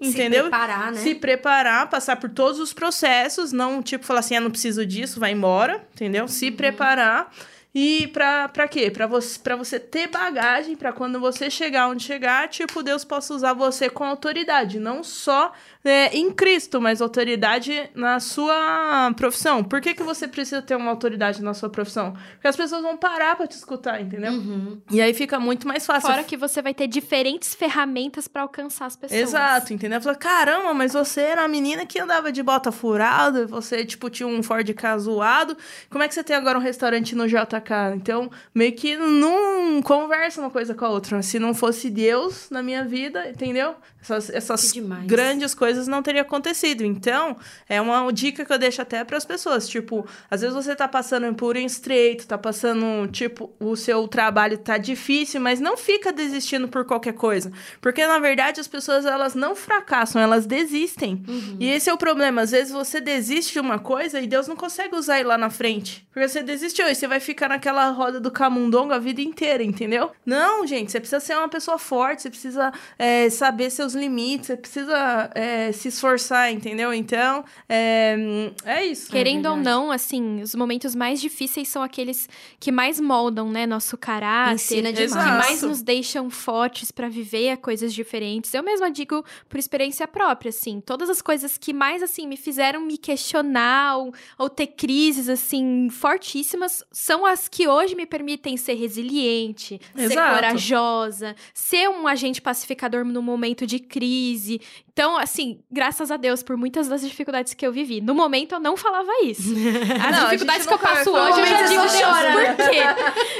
entendeu? 0.00 0.44
Se 0.44 0.50
preparar, 0.50 0.92
né? 0.92 1.00
Se 1.00 1.14
preparar, 1.14 1.90
passar 1.90 2.16
por 2.16 2.30
todos 2.30 2.60
os 2.60 2.72
processos, 2.72 3.52
não, 3.52 3.82
tipo, 3.82 4.04
falar 4.04 4.20
assim, 4.20 4.36
ah, 4.36 4.40
não 4.40 4.50
preciso 4.50 4.84
disso, 4.84 5.20
vai 5.20 5.32
embora, 5.32 5.84
entendeu? 5.94 6.22
Uhum. 6.22 6.28
Se 6.28 6.50
preparar. 6.50 7.32
E 7.74 8.06
pra, 8.08 8.48
pra 8.48 8.66
quê? 8.66 8.90
Pra 8.90 9.06
você, 9.06 9.38
pra 9.38 9.54
você 9.54 9.78
ter 9.78 10.08
bagagem, 10.08 10.74
pra 10.74 10.92
quando 10.92 11.20
você 11.20 11.50
chegar 11.50 11.88
onde 11.88 12.02
chegar, 12.02 12.48
tipo, 12.48 12.82
Deus 12.82 13.04
possa 13.04 13.34
usar 13.34 13.52
você 13.52 13.90
com 13.90 14.04
autoridade. 14.04 14.80
Não 14.80 15.04
só 15.04 15.52
é, 15.84 16.16
em 16.16 16.30
Cristo, 16.30 16.80
mas 16.80 17.02
autoridade 17.02 17.90
na 17.94 18.20
sua 18.20 19.12
profissão. 19.16 19.62
Por 19.62 19.80
que, 19.82 19.94
que 19.94 20.02
você 20.02 20.26
precisa 20.26 20.62
ter 20.62 20.76
uma 20.76 20.90
autoridade 20.90 21.42
na 21.42 21.52
sua 21.52 21.68
profissão? 21.68 22.16
Porque 22.32 22.48
as 22.48 22.56
pessoas 22.56 22.82
vão 22.82 22.96
parar 22.96 23.36
pra 23.36 23.46
te 23.46 23.52
escutar, 23.52 24.00
entendeu? 24.00 24.32
Uhum. 24.32 24.80
E 24.90 25.00
aí 25.00 25.12
fica 25.12 25.38
muito 25.38 25.68
mais 25.68 25.84
fácil. 25.84 26.08
Fora 26.08 26.24
que 26.24 26.36
você 26.36 26.62
vai 26.62 26.72
ter 26.72 26.86
diferentes 26.86 27.54
ferramentas 27.54 28.26
pra 28.26 28.42
alcançar 28.42 28.86
as 28.86 28.96
pessoas. 28.96 29.20
Exato, 29.20 29.74
entendeu? 29.74 30.00
Fala, 30.00 30.16
caramba, 30.16 30.72
mas 30.72 30.94
você 30.94 31.20
era 31.20 31.42
uma 31.42 31.48
menina 31.48 31.84
que 31.84 31.98
andava 32.00 32.32
de 32.32 32.42
bota 32.42 32.72
furada, 32.72 33.46
você, 33.46 33.84
tipo, 33.84 34.08
tinha 34.08 34.26
um 34.26 34.42
Ford 34.42 34.72
casuado. 34.74 35.56
Como 35.90 36.02
é 36.02 36.08
que 36.08 36.14
você 36.14 36.24
tem 36.24 36.34
agora 36.34 36.58
um 36.58 36.62
restaurante 36.62 37.14
no 37.14 37.28
JK? 37.28 37.57
Então, 37.94 38.30
meio 38.54 38.72
que 38.72 38.96
não 38.96 39.82
conversa 39.82 40.40
uma 40.40 40.50
coisa 40.50 40.74
com 40.74 40.84
a 40.84 40.90
outra. 40.90 41.22
Se 41.22 41.38
não 41.38 41.54
fosse 41.54 41.90
Deus 41.90 42.48
na 42.50 42.62
minha 42.62 42.84
vida, 42.84 43.28
entendeu? 43.28 43.74
Essas, 44.00 44.30
essas 44.30 44.72
grandes 45.04 45.54
coisas 45.54 45.88
não 45.88 46.02
teriam 46.02 46.22
acontecido. 46.22 46.84
Então, 46.84 47.36
é 47.68 47.80
uma 47.80 48.10
dica 48.12 48.44
que 48.44 48.52
eu 48.52 48.58
deixo 48.58 48.80
até 48.80 49.04
para 49.04 49.16
as 49.16 49.24
pessoas. 49.24 49.68
Tipo, 49.68 50.06
às 50.30 50.40
vezes 50.40 50.54
você 50.54 50.74
tá 50.74 50.86
passando 50.88 51.32
por 51.34 51.56
um 51.56 51.60
estreito, 51.60 52.26
tá 52.26 52.38
passando, 52.38 53.08
tipo, 53.10 53.52
o 53.58 53.76
seu 53.76 54.06
trabalho 54.08 54.56
tá 54.58 54.78
difícil, 54.78 55.40
mas 55.40 55.60
não 55.60 55.76
fica 55.76 56.12
desistindo 56.12 56.68
por 56.68 56.84
qualquer 56.84 57.14
coisa. 57.14 57.52
Porque, 57.80 58.06
na 58.06 58.18
verdade, 58.18 58.60
as 58.60 58.68
pessoas, 58.68 59.04
elas 59.04 59.34
não 59.34 59.54
fracassam, 59.54 60.20
elas 60.22 60.46
desistem. 60.46 61.22
E 61.58 61.68
esse 61.68 61.90
é 61.90 61.92
o 61.92 61.98
problema. 61.98 62.42
Às 62.42 62.52
vezes 62.52 62.72
você 62.72 63.00
desiste 63.00 63.54
de 63.54 63.60
uma 63.60 63.78
coisa 63.78 64.20
e 64.20 64.26
Deus 64.26 64.46
não 64.48 64.56
consegue 64.56 64.94
usar 64.94 65.18
ele 65.18 65.28
lá 65.28 65.38
na 65.38 65.50
frente. 65.50 66.06
Porque 66.12 66.28
você 66.28 66.42
desistiu 66.42 66.88
e 66.88 66.94
você 66.94 67.06
vai 67.06 67.20
ficar 67.20 67.47
ficar 67.48 67.54
naquela 67.54 67.90
roda 67.90 68.20
do 68.20 68.30
camundongo 68.30 68.92
a 68.92 68.98
vida 68.98 69.22
inteira, 69.22 69.64
entendeu? 69.64 70.10
Não, 70.24 70.66
gente, 70.66 70.92
você 70.92 71.00
precisa 71.00 71.20
ser 71.20 71.36
uma 71.36 71.48
pessoa 71.48 71.78
forte, 71.78 72.22
você 72.22 72.30
precisa 72.30 72.72
é, 72.98 73.30
saber 73.30 73.70
seus 73.70 73.94
limites, 73.94 74.48
você 74.48 74.56
precisa 74.56 75.30
é, 75.34 75.72
se 75.72 75.88
esforçar, 75.88 76.52
entendeu? 76.52 76.92
Então, 76.92 77.44
é, 77.68 78.16
é 78.64 78.84
isso. 78.84 79.10
Querendo 79.10 79.46
ou 79.46 79.56
não, 79.56 79.90
assim, 79.90 80.42
os 80.42 80.54
momentos 80.54 80.94
mais 80.94 81.20
difíceis 81.20 81.68
são 81.68 81.82
aqueles 81.82 82.28
que 82.60 82.70
mais 82.70 83.00
moldam, 83.00 83.50
né, 83.50 83.66
nosso 83.66 83.96
caráter, 83.96 84.54
Ensina 84.54 84.92
que 84.92 85.08
mais 85.08 85.62
nos 85.62 85.82
deixam 85.82 86.28
fortes 86.28 86.90
pra 86.90 87.08
viver 87.08 87.56
coisas 87.58 87.94
diferentes. 87.94 88.52
Eu 88.52 88.62
mesma 88.62 88.90
digo 88.90 89.24
por 89.48 89.58
experiência 89.58 90.06
própria, 90.06 90.50
assim, 90.50 90.80
todas 90.80 91.08
as 91.08 91.22
coisas 91.22 91.56
que 91.56 91.72
mais, 91.72 92.02
assim, 92.02 92.26
me 92.26 92.36
fizeram 92.36 92.80
me 92.80 92.98
questionar 92.98 93.96
ou, 93.96 94.12
ou 94.36 94.48
ter 94.50 94.66
crises, 94.68 95.28
assim, 95.28 95.88
fortíssimas, 95.90 96.82
são 96.92 97.24
as 97.24 97.37
que 97.46 97.68
hoje 97.68 97.94
me 97.94 98.06
permitem 98.06 98.56
ser 98.56 98.74
resiliente, 98.74 99.78
ser 99.94 100.02
Exato. 100.02 100.34
corajosa, 100.34 101.36
ser 101.52 101.88
um 101.90 102.08
agente 102.08 102.40
pacificador 102.40 103.04
no 103.04 103.22
momento 103.22 103.66
de 103.66 103.78
crise. 103.78 104.60
Então, 104.90 105.16
assim, 105.16 105.60
graças 105.70 106.10
a 106.10 106.16
Deus 106.16 106.42
por 106.42 106.56
muitas 106.56 106.88
das 106.88 107.02
dificuldades 107.02 107.54
que 107.54 107.64
eu 107.66 107.70
vivi. 107.70 108.00
No 108.00 108.14
momento 108.14 108.54
eu 108.54 108.60
não 108.60 108.76
falava 108.76 109.12
isso. 109.22 109.52
As 110.04 110.16
Não, 110.16 110.24
dificuldades 110.24 110.66
que 110.66 110.72
eu 110.72 110.78
passo 110.78 111.10
hoje, 111.10 111.40
eu 111.40 111.46
já 111.46 111.62
digo, 111.62 111.82
Deus, 111.82 111.92
chora, 112.00 112.54
por 112.56 112.70
quê? 112.70 112.78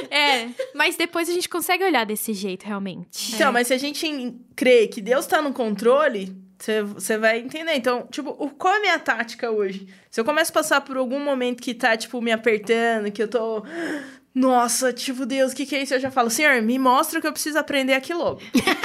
É, 0.15 0.49
mas 0.73 0.95
depois 0.95 1.29
a 1.29 1.33
gente 1.33 1.49
consegue 1.49 1.83
olhar 1.83 2.05
desse 2.05 2.33
jeito, 2.33 2.63
realmente. 2.63 3.33
Então, 3.35 3.51
mas 3.51 3.67
se 3.67 3.73
a 3.73 3.77
gente 3.77 4.35
crê 4.55 4.87
que 4.87 5.01
Deus 5.01 5.25
tá 5.25 5.41
no 5.41 5.51
controle, 5.51 6.35
você- 6.59 6.83
vai 7.17 7.39
entender. 7.39 7.73
Então, 7.75 8.05
tipo, 8.11 8.31
o- 8.37 8.49
qual 8.49 8.73
é 8.73 8.77
a 8.77 8.81
minha 8.81 8.99
tática 8.99 9.49
hoje? 9.49 9.87
Se 10.11 10.19
eu 10.19 10.25
começo 10.25 10.51
a 10.51 10.53
passar 10.53 10.81
por 10.81 10.97
algum 10.97 11.19
momento 11.19 11.61
que 11.63 11.73
tá, 11.73 11.95
tipo, 11.95 12.21
me 12.21 12.31
apertando, 12.31 13.11
que 13.11 13.23
eu 13.23 13.27
tô. 13.27 13.63
Nossa, 14.33 14.93
tipo, 14.93 15.25
Deus, 15.25 15.51
o 15.51 15.55
que, 15.55 15.65
que 15.65 15.75
é 15.75 15.81
isso? 15.83 15.93
Eu 15.93 15.99
já 15.99 16.11
falo, 16.11 16.29
Senhor, 16.29 16.61
me 16.61 16.77
mostra 16.79 17.17
o 17.19 17.21
que 17.21 17.27
eu 17.27 17.33
preciso 17.33 17.57
aprender 17.57 17.93
aqui 17.93 18.13
logo. 18.13 18.39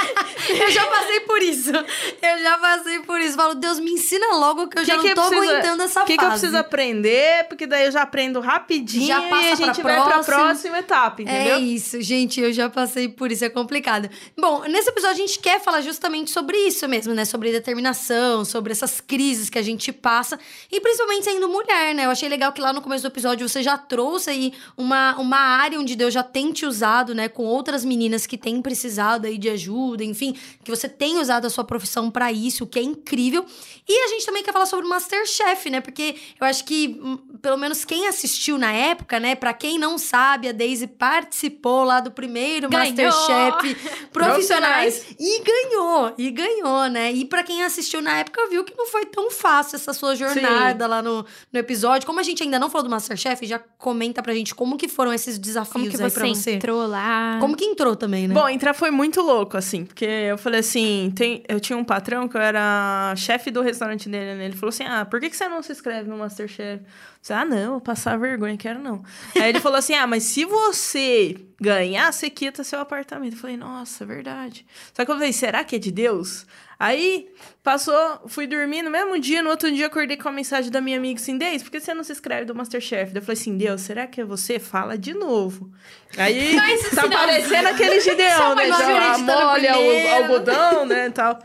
Eu 0.46 0.70
já 0.70 0.84
passei 0.86 1.20
por 1.20 1.40
isso. 1.40 1.70
Eu 1.70 2.38
já 2.42 2.58
passei 2.58 2.98
por 3.00 3.18
isso. 3.18 3.34
Falo, 3.34 3.54
Deus, 3.54 3.80
me 3.80 3.92
ensina 3.92 4.26
logo 4.36 4.68
que 4.68 4.78
eu 4.78 4.84
já 4.84 4.96
Que 4.96 5.00
que 5.00 5.08
não 5.08 5.14
tô 5.14 5.28
precisa- 5.30 5.52
aguentando 5.52 5.82
essa 5.84 6.02
O 6.02 6.04
que, 6.04 6.16
fase. 6.16 6.18
que 6.18 6.24
eu 6.24 6.30
preciso 6.38 6.56
aprender? 6.58 7.44
Porque 7.48 7.66
daí 7.66 7.86
eu 7.86 7.92
já 7.92 8.02
aprendo 8.02 8.40
rapidinho 8.40 9.06
Já 9.06 9.22
passa 9.22 9.42
e 9.48 9.52
a 9.52 9.54
gente 9.54 9.80
pra 9.80 9.94
vai 9.94 10.02
pra 10.04 10.12
próxima. 10.22 10.36
próxima 10.36 10.78
etapa, 10.80 11.22
entendeu? 11.22 11.54
É 11.56 11.60
isso, 11.60 11.98
gente, 12.02 12.42
eu 12.42 12.52
já 12.52 12.68
passei 12.68 13.08
por 13.08 13.32
isso, 13.32 13.42
é 13.42 13.48
complicado. 13.48 14.10
Bom, 14.38 14.64
nesse 14.64 14.90
episódio 14.90 15.14
a 15.24 15.26
gente 15.26 15.38
quer 15.38 15.60
falar 15.62 15.80
justamente 15.80 16.30
sobre 16.30 16.58
isso 16.58 16.86
mesmo, 16.88 17.14
né? 17.14 17.24
Sobre 17.24 17.50
determinação, 17.50 18.44
sobre 18.44 18.72
essas 18.72 19.00
crises 19.00 19.48
que 19.48 19.58
a 19.58 19.62
gente 19.62 19.92
passa, 19.92 20.38
e 20.70 20.78
principalmente 20.78 21.24
sendo 21.24 21.48
mulher, 21.48 21.94
né? 21.94 22.04
Eu 22.04 22.10
achei 22.10 22.28
legal 22.28 22.52
que 22.52 22.60
lá 22.60 22.70
no 22.72 22.82
começo 22.82 23.02
do 23.02 23.08
episódio 23.08 23.48
você 23.48 23.62
já 23.62 23.78
trouxe 23.78 24.28
aí 24.28 24.52
uma, 24.76 25.16
uma 25.16 25.33
área 25.36 25.78
onde 25.78 25.96
Deus 25.96 26.12
já 26.12 26.22
tem 26.22 26.52
te 26.52 26.66
usado, 26.66 27.14
né? 27.14 27.28
Com 27.28 27.44
outras 27.44 27.84
meninas 27.84 28.26
que 28.26 28.36
têm 28.36 28.60
precisado 28.60 29.26
aí 29.26 29.38
de 29.38 29.48
ajuda, 29.48 30.04
enfim, 30.04 30.36
que 30.62 30.70
você 30.70 30.88
tem 30.88 31.18
usado 31.18 31.46
a 31.46 31.50
sua 31.50 31.64
profissão 31.64 32.10
pra 32.10 32.32
isso, 32.32 32.64
o 32.64 32.66
que 32.66 32.78
é 32.78 32.82
incrível. 32.82 33.44
E 33.88 34.04
a 34.04 34.08
gente 34.08 34.26
também 34.26 34.42
quer 34.42 34.52
falar 34.52 34.66
sobre 34.66 34.86
o 34.86 34.88
Masterchef, 34.88 35.70
né? 35.70 35.80
Porque 35.80 36.16
eu 36.40 36.46
acho 36.46 36.64
que, 36.64 37.00
hum, 37.02 37.18
pelo 37.40 37.56
menos 37.56 37.84
quem 37.84 38.06
assistiu 38.06 38.58
na 38.58 38.72
época, 38.72 39.20
né? 39.20 39.34
Pra 39.34 39.52
quem 39.52 39.78
não 39.78 39.98
sabe, 39.98 40.48
a 40.48 40.52
Daisy 40.52 40.86
participou 40.86 41.84
lá 41.84 42.00
do 42.00 42.10
primeiro 42.10 42.68
Ganhou! 42.68 42.94
Masterchef 42.94 44.08
profissionais 44.12 45.04
e 45.18 45.42
ganhou, 45.42 46.14
e 46.18 46.30
ganhou, 46.30 46.86
né? 46.88 47.12
E 47.12 47.24
pra 47.24 47.42
quem 47.42 47.62
assistiu 47.62 48.00
na 48.00 48.18
época 48.18 48.48
viu 48.48 48.64
que 48.64 48.76
não 48.76 48.86
foi 48.86 49.06
tão 49.06 49.30
fácil 49.30 49.76
essa 49.76 49.92
sua 49.92 50.14
jornada 50.14 50.86
lá 50.86 51.02
no, 51.02 51.24
no 51.52 51.58
episódio. 51.58 52.06
Como 52.06 52.20
a 52.20 52.22
gente 52.22 52.42
ainda 52.42 52.58
não 52.58 52.70
falou 52.70 52.84
do 52.84 52.90
Masterchef, 52.90 53.46
já 53.46 53.58
comenta 53.58 54.22
pra 54.22 54.34
gente 54.34 54.54
como 54.54 54.76
que 54.76 54.88
foram 54.88 55.12
esses 55.12 55.23
desafios 55.38 55.72
Como 55.72 55.90
que 55.90 55.96
aí 55.96 56.10
você 56.10 56.18
pra 56.20 56.28
você. 56.28 56.52
entrou 56.52 56.86
lá? 56.86 57.38
Como 57.40 57.56
que 57.56 57.64
entrou 57.64 57.96
também, 57.96 58.28
né? 58.28 58.34
Bom, 58.34 58.48
entrar 58.48 58.74
foi 58.74 58.90
muito 58.90 59.20
louco, 59.20 59.56
assim, 59.56 59.84
porque 59.84 60.04
eu 60.04 60.38
falei 60.38 60.60
assim, 60.60 61.12
tem, 61.14 61.42
eu 61.48 61.58
tinha 61.58 61.76
um 61.76 61.84
patrão 61.84 62.28
que 62.28 62.36
eu 62.36 62.40
era 62.40 63.14
chefe 63.16 63.50
do 63.50 63.60
restaurante 63.62 64.08
dele, 64.08 64.38
né? 64.38 64.44
Ele 64.44 64.56
falou 64.56 64.68
assim, 64.68 64.84
ah, 64.84 65.04
por 65.04 65.20
que, 65.20 65.30
que 65.30 65.36
você 65.36 65.48
não 65.48 65.62
se 65.62 65.72
inscreve 65.72 66.08
no 66.08 66.16
Masterchef? 66.16 66.82
Eu 66.82 66.86
disse, 67.20 67.32
ah, 67.32 67.44
não, 67.44 67.72
vou 67.72 67.80
passar 67.80 68.18
vergonha, 68.18 68.56
quero 68.56 68.78
não. 68.78 69.02
Aí 69.34 69.48
ele 69.48 69.60
falou 69.60 69.78
assim, 69.78 69.94
ah, 69.94 70.06
mas 70.06 70.24
se 70.24 70.44
você 70.44 71.36
ganhar, 71.60 72.12
você 72.12 72.28
quita 72.28 72.62
seu 72.62 72.80
apartamento. 72.80 73.34
Eu 73.34 73.38
falei, 73.38 73.56
nossa, 73.56 74.04
é 74.04 74.06
verdade. 74.06 74.66
Só 74.92 75.04
que 75.04 75.10
eu 75.10 75.14
falei, 75.14 75.32
será 75.32 75.64
que 75.64 75.76
é 75.76 75.78
de 75.78 75.90
Deus? 75.90 76.46
Aí, 76.78 77.28
passou, 77.62 77.94
fui 78.26 78.46
dormir 78.46 78.82
no 78.82 78.90
mesmo 78.90 79.18
dia, 79.18 79.42
no 79.42 79.50
outro 79.50 79.70
dia 79.70 79.86
acordei 79.86 80.16
com 80.16 80.28
a 80.28 80.32
mensagem 80.32 80.70
da 80.70 80.80
minha 80.80 80.96
amiga 80.96 81.20
assim, 81.20 81.38
Deus, 81.38 81.62
por 81.62 81.70
que 81.70 81.80
você 81.80 81.94
não 81.94 82.02
se 82.02 82.12
inscreve 82.12 82.44
do 82.44 82.54
Masterchef? 82.54 83.12
Daí 83.12 83.20
Eu 83.20 83.24
falei 83.24 83.40
assim, 83.40 83.56
Deus, 83.56 83.80
será 83.80 84.06
que 84.06 84.20
é 84.20 84.24
você? 84.24 84.58
Fala 84.58 84.98
de 84.98 85.14
novo. 85.14 85.70
Aí, 86.16 86.54
Mas 86.56 86.90
tá 86.90 87.02
não. 87.02 87.10
parecendo 87.10 87.68
aquele 87.68 88.00
Gideão, 88.00 88.54
né? 88.54 88.66
mais 88.66 88.78
Já 88.78 89.18
molha 89.18 89.78
o 89.78 90.22
algodão, 90.22 90.86
né, 90.86 91.10
tal. 91.10 91.38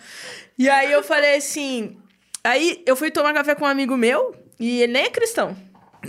E 0.58 0.70
aí 0.70 0.92
eu 0.92 1.04
falei 1.04 1.36
assim... 1.36 1.98
Aí 2.44 2.84
eu 2.86 2.96
fui 2.96 3.12
tomar 3.12 3.34
café 3.34 3.54
com 3.54 3.66
um 3.66 3.68
amigo 3.68 3.96
meu, 3.98 4.34
e 4.60 4.82
ele 4.82 4.94
nem 4.94 5.04
é 5.04 5.10
cristão. 5.10 5.56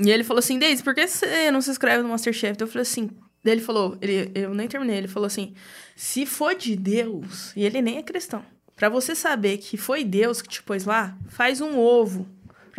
E 0.01 0.11
ele 0.11 0.25
falou 0.25 0.39
assim, 0.39 0.59
Deise, 0.59 0.83
por 0.83 0.95
que 0.95 1.07
você 1.07 1.51
não 1.51 1.61
se 1.61 1.71
inscreve 1.71 2.03
no 2.03 2.09
Masterchef? 2.09 2.57
Daí 2.57 2.67
Eu 2.67 2.71
falei 2.71 2.83
assim... 2.83 3.11
Daí 3.43 3.55
ele 3.55 3.63
falou, 3.63 3.97
ele, 4.03 4.31
eu 4.35 4.53
nem 4.55 4.69
terminei, 4.69 4.99
ele 4.99 5.09
falou 5.09 5.27
assim, 5.27 5.55
se 5.97 6.27
for 6.27 6.55
de 6.55 6.77
Deus, 6.77 7.57
e 7.57 7.65
ele 7.65 7.81
nem 7.81 7.97
é 7.97 8.03
cristão, 8.03 8.45
pra 8.81 8.89
você 8.89 9.15
saber 9.15 9.59
que 9.59 9.77
foi 9.77 10.03
Deus 10.03 10.41
que 10.41 10.49
te 10.49 10.63
pôs 10.63 10.87
lá, 10.87 11.15
faz 11.29 11.61
um 11.61 11.79
ovo, 11.79 12.27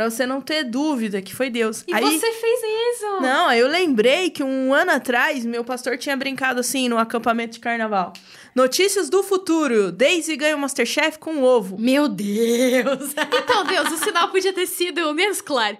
pra 0.03 0.11
você 0.11 0.25
não 0.25 0.41
ter 0.41 0.63
dúvida 0.63 1.21
que 1.21 1.35
foi 1.35 1.49
Deus. 1.49 1.83
E 1.87 1.93
aí, 1.93 2.03
você 2.03 2.31
fez 2.31 2.59
isso? 2.95 3.21
não, 3.21 3.51
eu 3.53 3.67
lembrei 3.67 4.29
que 4.29 4.43
um 4.43 4.73
ano 4.73 4.91
atrás, 4.91 5.45
meu 5.45 5.63
pastor 5.63 5.97
tinha 5.97 6.15
brincado 6.15 6.59
assim 6.59 6.89
no 6.89 6.97
acampamento 6.97 7.53
de 7.53 7.59
carnaval. 7.59 8.13
Notícias 8.53 9.09
do 9.09 9.23
futuro. 9.23 9.93
Daisy 9.93 10.35
ganha 10.35 10.55
o 10.55 10.59
Masterchef 10.59 11.17
com 11.17 11.41
ovo. 11.41 11.77
Meu 11.79 12.07
Deus! 12.07 13.15
Então, 13.43 13.63
Deus, 13.65 13.91
o 13.91 13.97
sinal 13.97 14.29
podia 14.29 14.53
ter 14.53 14.65
sido 14.65 15.13
menos 15.13 15.41
claro. 15.41 15.77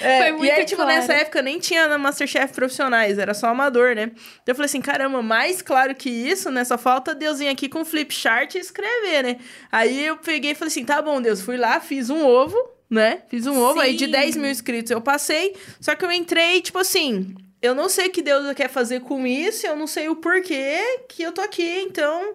É, 0.00 0.18
Foi 0.18 0.28
e 0.28 0.32
muito 0.32 0.52
aí, 0.52 0.64
tipo, 0.64 0.82
claro. 0.82 0.96
nessa 0.96 1.12
época 1.12 1.42
nem 1.42 1.58
tinha 1.58 1.96
Masterchef 1.98 2.52
profissionais, 2.54 3.18
era 3.18 3.34
só 3.34 3.48
amador, 3.48 3.94
né? 3.94 4.10
Então 4.14 4.52
eu 4.52 4.54
falei 4.54 4.66
assim, 4.66 4.80
caramba, 4.80 5.22
mais 5.22 5.60
claro 5.60 5.94
que 5.94 6.08
isso, 6.08 6.50
né? 6.50 6.64
Só 6.64 6.78
falta 6.78 7.14
Deus 7.14 7.38
vir 7.38 7.48
aqui 7.48 7.68
com 7.68 7.80
um 7.80 7.84
flip 7.84 8.12
chart 8.12 8.54
e 8.54 8.58
escrever, 8.58 9.22
né? 9.22 9.36
Aí 9.70 10.06
eu 10.06 10.16
peguei 10.16 10.52
e 10.52 10.54
falei 10.54 10.68
assim, 10.68 10.84
tá 10.84 11.00
bom, 11.02 11.20
Deus, 11.20 11.42
fui 11.42 11.56
lá, 11.56 11.78
fiz 11.80 12.10
um 12.10 12.24
ovo, 12.26 12.56
né? 12.94 13.22
Fiz 13.28 13.46
um 13.46 13.58
ovo, 13.60 13.80
aí 13.80 13.94
de 13.94 14.06
Sim. 14.06 14.10
10 14.12 14.36
mil 14.36 14.50
inscritos 14.50 14.90
eu 14.90 15.00
passei, 15.00 15.54
só 15.80 15.94
que 15.94 16.04
eu 16.04 16.10
entrei, 16.12 16.60
tipo 16.62 16.78
assim, 16.78 17.34
eu 17.60 17.74
não 17.74 17.88
sei 17.88 18.06
o 18.06 18.10
que 18.10 18.22
Deus 18.22 18.52
quer 18.54 18.68
fazer 18.68 19.00
com 19.00 19.26
isso, 19.26 19.66
eu 19.66 19.76
não 19.76 19.86
sei 19.86 20.08
o 20.08 20.16
porquê 20.16 20.78
que 21.08 21.22
eu 21.22 21.32
tô 21.32 21.40
aqui, 21.40 21.80
então... 21.80 22.34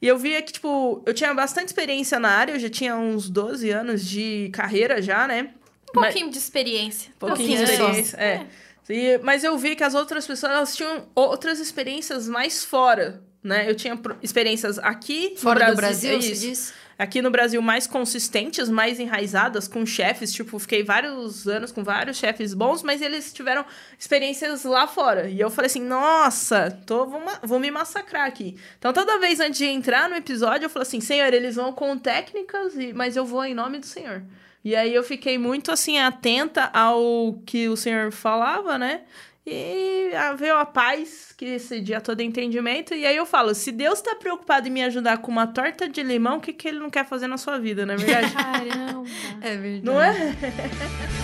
E 0.00 0.06
eu 0.06 0.18
via 0.18 0.42
que, 0.42 0.52
tipo, 0.52 1.02
eu 1.06 1.14
tinha 1.14 1.32
bastante 1.32 1.68
experiência 1.68 2.18
na 2.20 2.28
área, 2.28 2.52
eu 2.52 2.58
já 2.58 2.68
tinha 2.68 2.94
uns 2.94 3.30
12 3.30 3.70
anos 3.70 4.04
de 4.04 4.50
carreira 4.52 5.00
já, 5.00 5.26
né? 5.26 5.48
Um 5.96 6.00
Mas- 6.00 6.12
pouquinho 6.12 6.30
de 6.30 6.36
experiência. 6.36 7.10
pouquinho 7.18 7.48
de 7.48 7.56
Pouquinho 7.56 7.78
só. 7.78 7.84
experiência. 7.88 8.16
É. 8.18 8.46
E- 8.90 9.18
mas 9.22 9.42
eu 9.42 9.56
vi 9.56 9.74
que 9.74 9.82
as 9.82 9.94
outras 9.94 10.26
pessoas 10.26 10.52
elas 10.52 10.76
tinham 10.76 11.08
outras 11.14 11.58
experiências 11.60 12.28
mais 12.28 12.62
fora, 12.62 13.22
né? 13.46 13.68
Eu 13.68 13.74
tinha 13.74 13.98
experiências 14.22 14.78
aqui 14.78 15.34
Fora 15.38 15.66
no 15.66 15.72
do 15.72 15.76
Brasil, 15.76 16.18
é 16.18 16.20
se 16.20 16.32
isso. 16.32 16.46
diz? 16.46 16.74
Aqui 16.98 17.20
no 17.20 17.30
Brasil 17.30 17.60
mais 17.60 17.86
consistentes, 17.86 18.70
mais 18.70 18.98
enraizadas 18.98 19.68
com 19.68 19.84
chefes, 19.84 20.32
tipo, 20.32 20.58
fiquei 20.58 20.82
vários 20.82 21.46
anos 21.46 21.70
com 21.70 21.84
vários 21.84 22.16
chefes 22.16 22.54
bons, 22.54 22.82
mas 22.82 23.02
eles 23.02 23.34
tiveram 23.34 23.66
experiências 23.98 24.64
lá 24.64 24.86
fora. 24.86 25.28
E 25.28 25.38
eu 25.38 25.50
falei 25.50 25.66
assim: 25.66 25.82
"Nossa, 25.82 26.70
tô 26.86 27.04
vou, 27.06 27.22
vou 27.42 27.60
me 27.60 27.70
massacrar 27.70 28.26
aqui". 28.26 28.56
Então 28.78 28.94
toda 28.94 29.18
vez 29.18 29.40
antes 29.40 29.58
de 29.58 29.66
entrar 29.66 30.08
no 30.08 30.16
episódio, 30.16 30.64
eu 30.64 30.70
falo 30.70 30.84
assim: 30.84 31.00
"Senhor, 31.00 31.32
eles 31.34 31.56
vão 31.56 31.70
com 31.70 31.98
técnicas, 31.98 32.72
mas 32.94 33.14
eu 33.14 33.26
vou 33.26 33.44
em 33.44 33.54
nome 33.54 33.78
do 33.78 33.86
Senhor". 33.86 34.22
E 34.64 34.74
aí 34.74 34.92
eu 34.94 35.04
fiquei 35.04 35.36
muito 35.38 35.70
assim 35.70 35.98
atenta 35.98 36.70
ao 36.72 37.40
que 37.46 37.68
o 37.68 37.76
Senhor 37.76 38.10
falava, 38.10 38.78
né? 38.78 39.02
E 39.46 40.10
veio 40.36 40.56
a 40.56 40.66
paz, 40.66 41.32
que 41.36 41.44
esse 41.44 41.80
dia 41.80 42.00
todo 42.00 42.20
é 42.20 42.24
entendimento. 42.24 42.94
E 42.94 43.06
aí 43.06 43.16
eu 43.16 43.24
falo, 43.24 43.54
se 43.54 43.70
Deus 43.70 44.00
tá 44.00 44.16
preocupado 44.16 44.66
em 44.66 44.70
me 44.72 44.82
ajudar 44.82 45.18
com 45.18 45.30
uma 45.30 45.46
torta 45.46 45.88
de 45.88 46.02
limão, 46.02 46.38
o 46.38 46.40
que, 46.40 46.52
que 46.52 46.66
ele 46.66 46.80
não 46.80 46.90
quer 46.90 47.06
fazer 47.06 47.28
na 47.28 47.38
sua 47.38 47.58
vida, 47.58 47.86
não 47.86 47.94
é 47.94 47.96
verdade? 47.96 48.32
Caramba. 48.34 49.08
É 49.40 49.56
verdade. 49.56 49.82
não 49.84 50.02
é? 50.02 50.14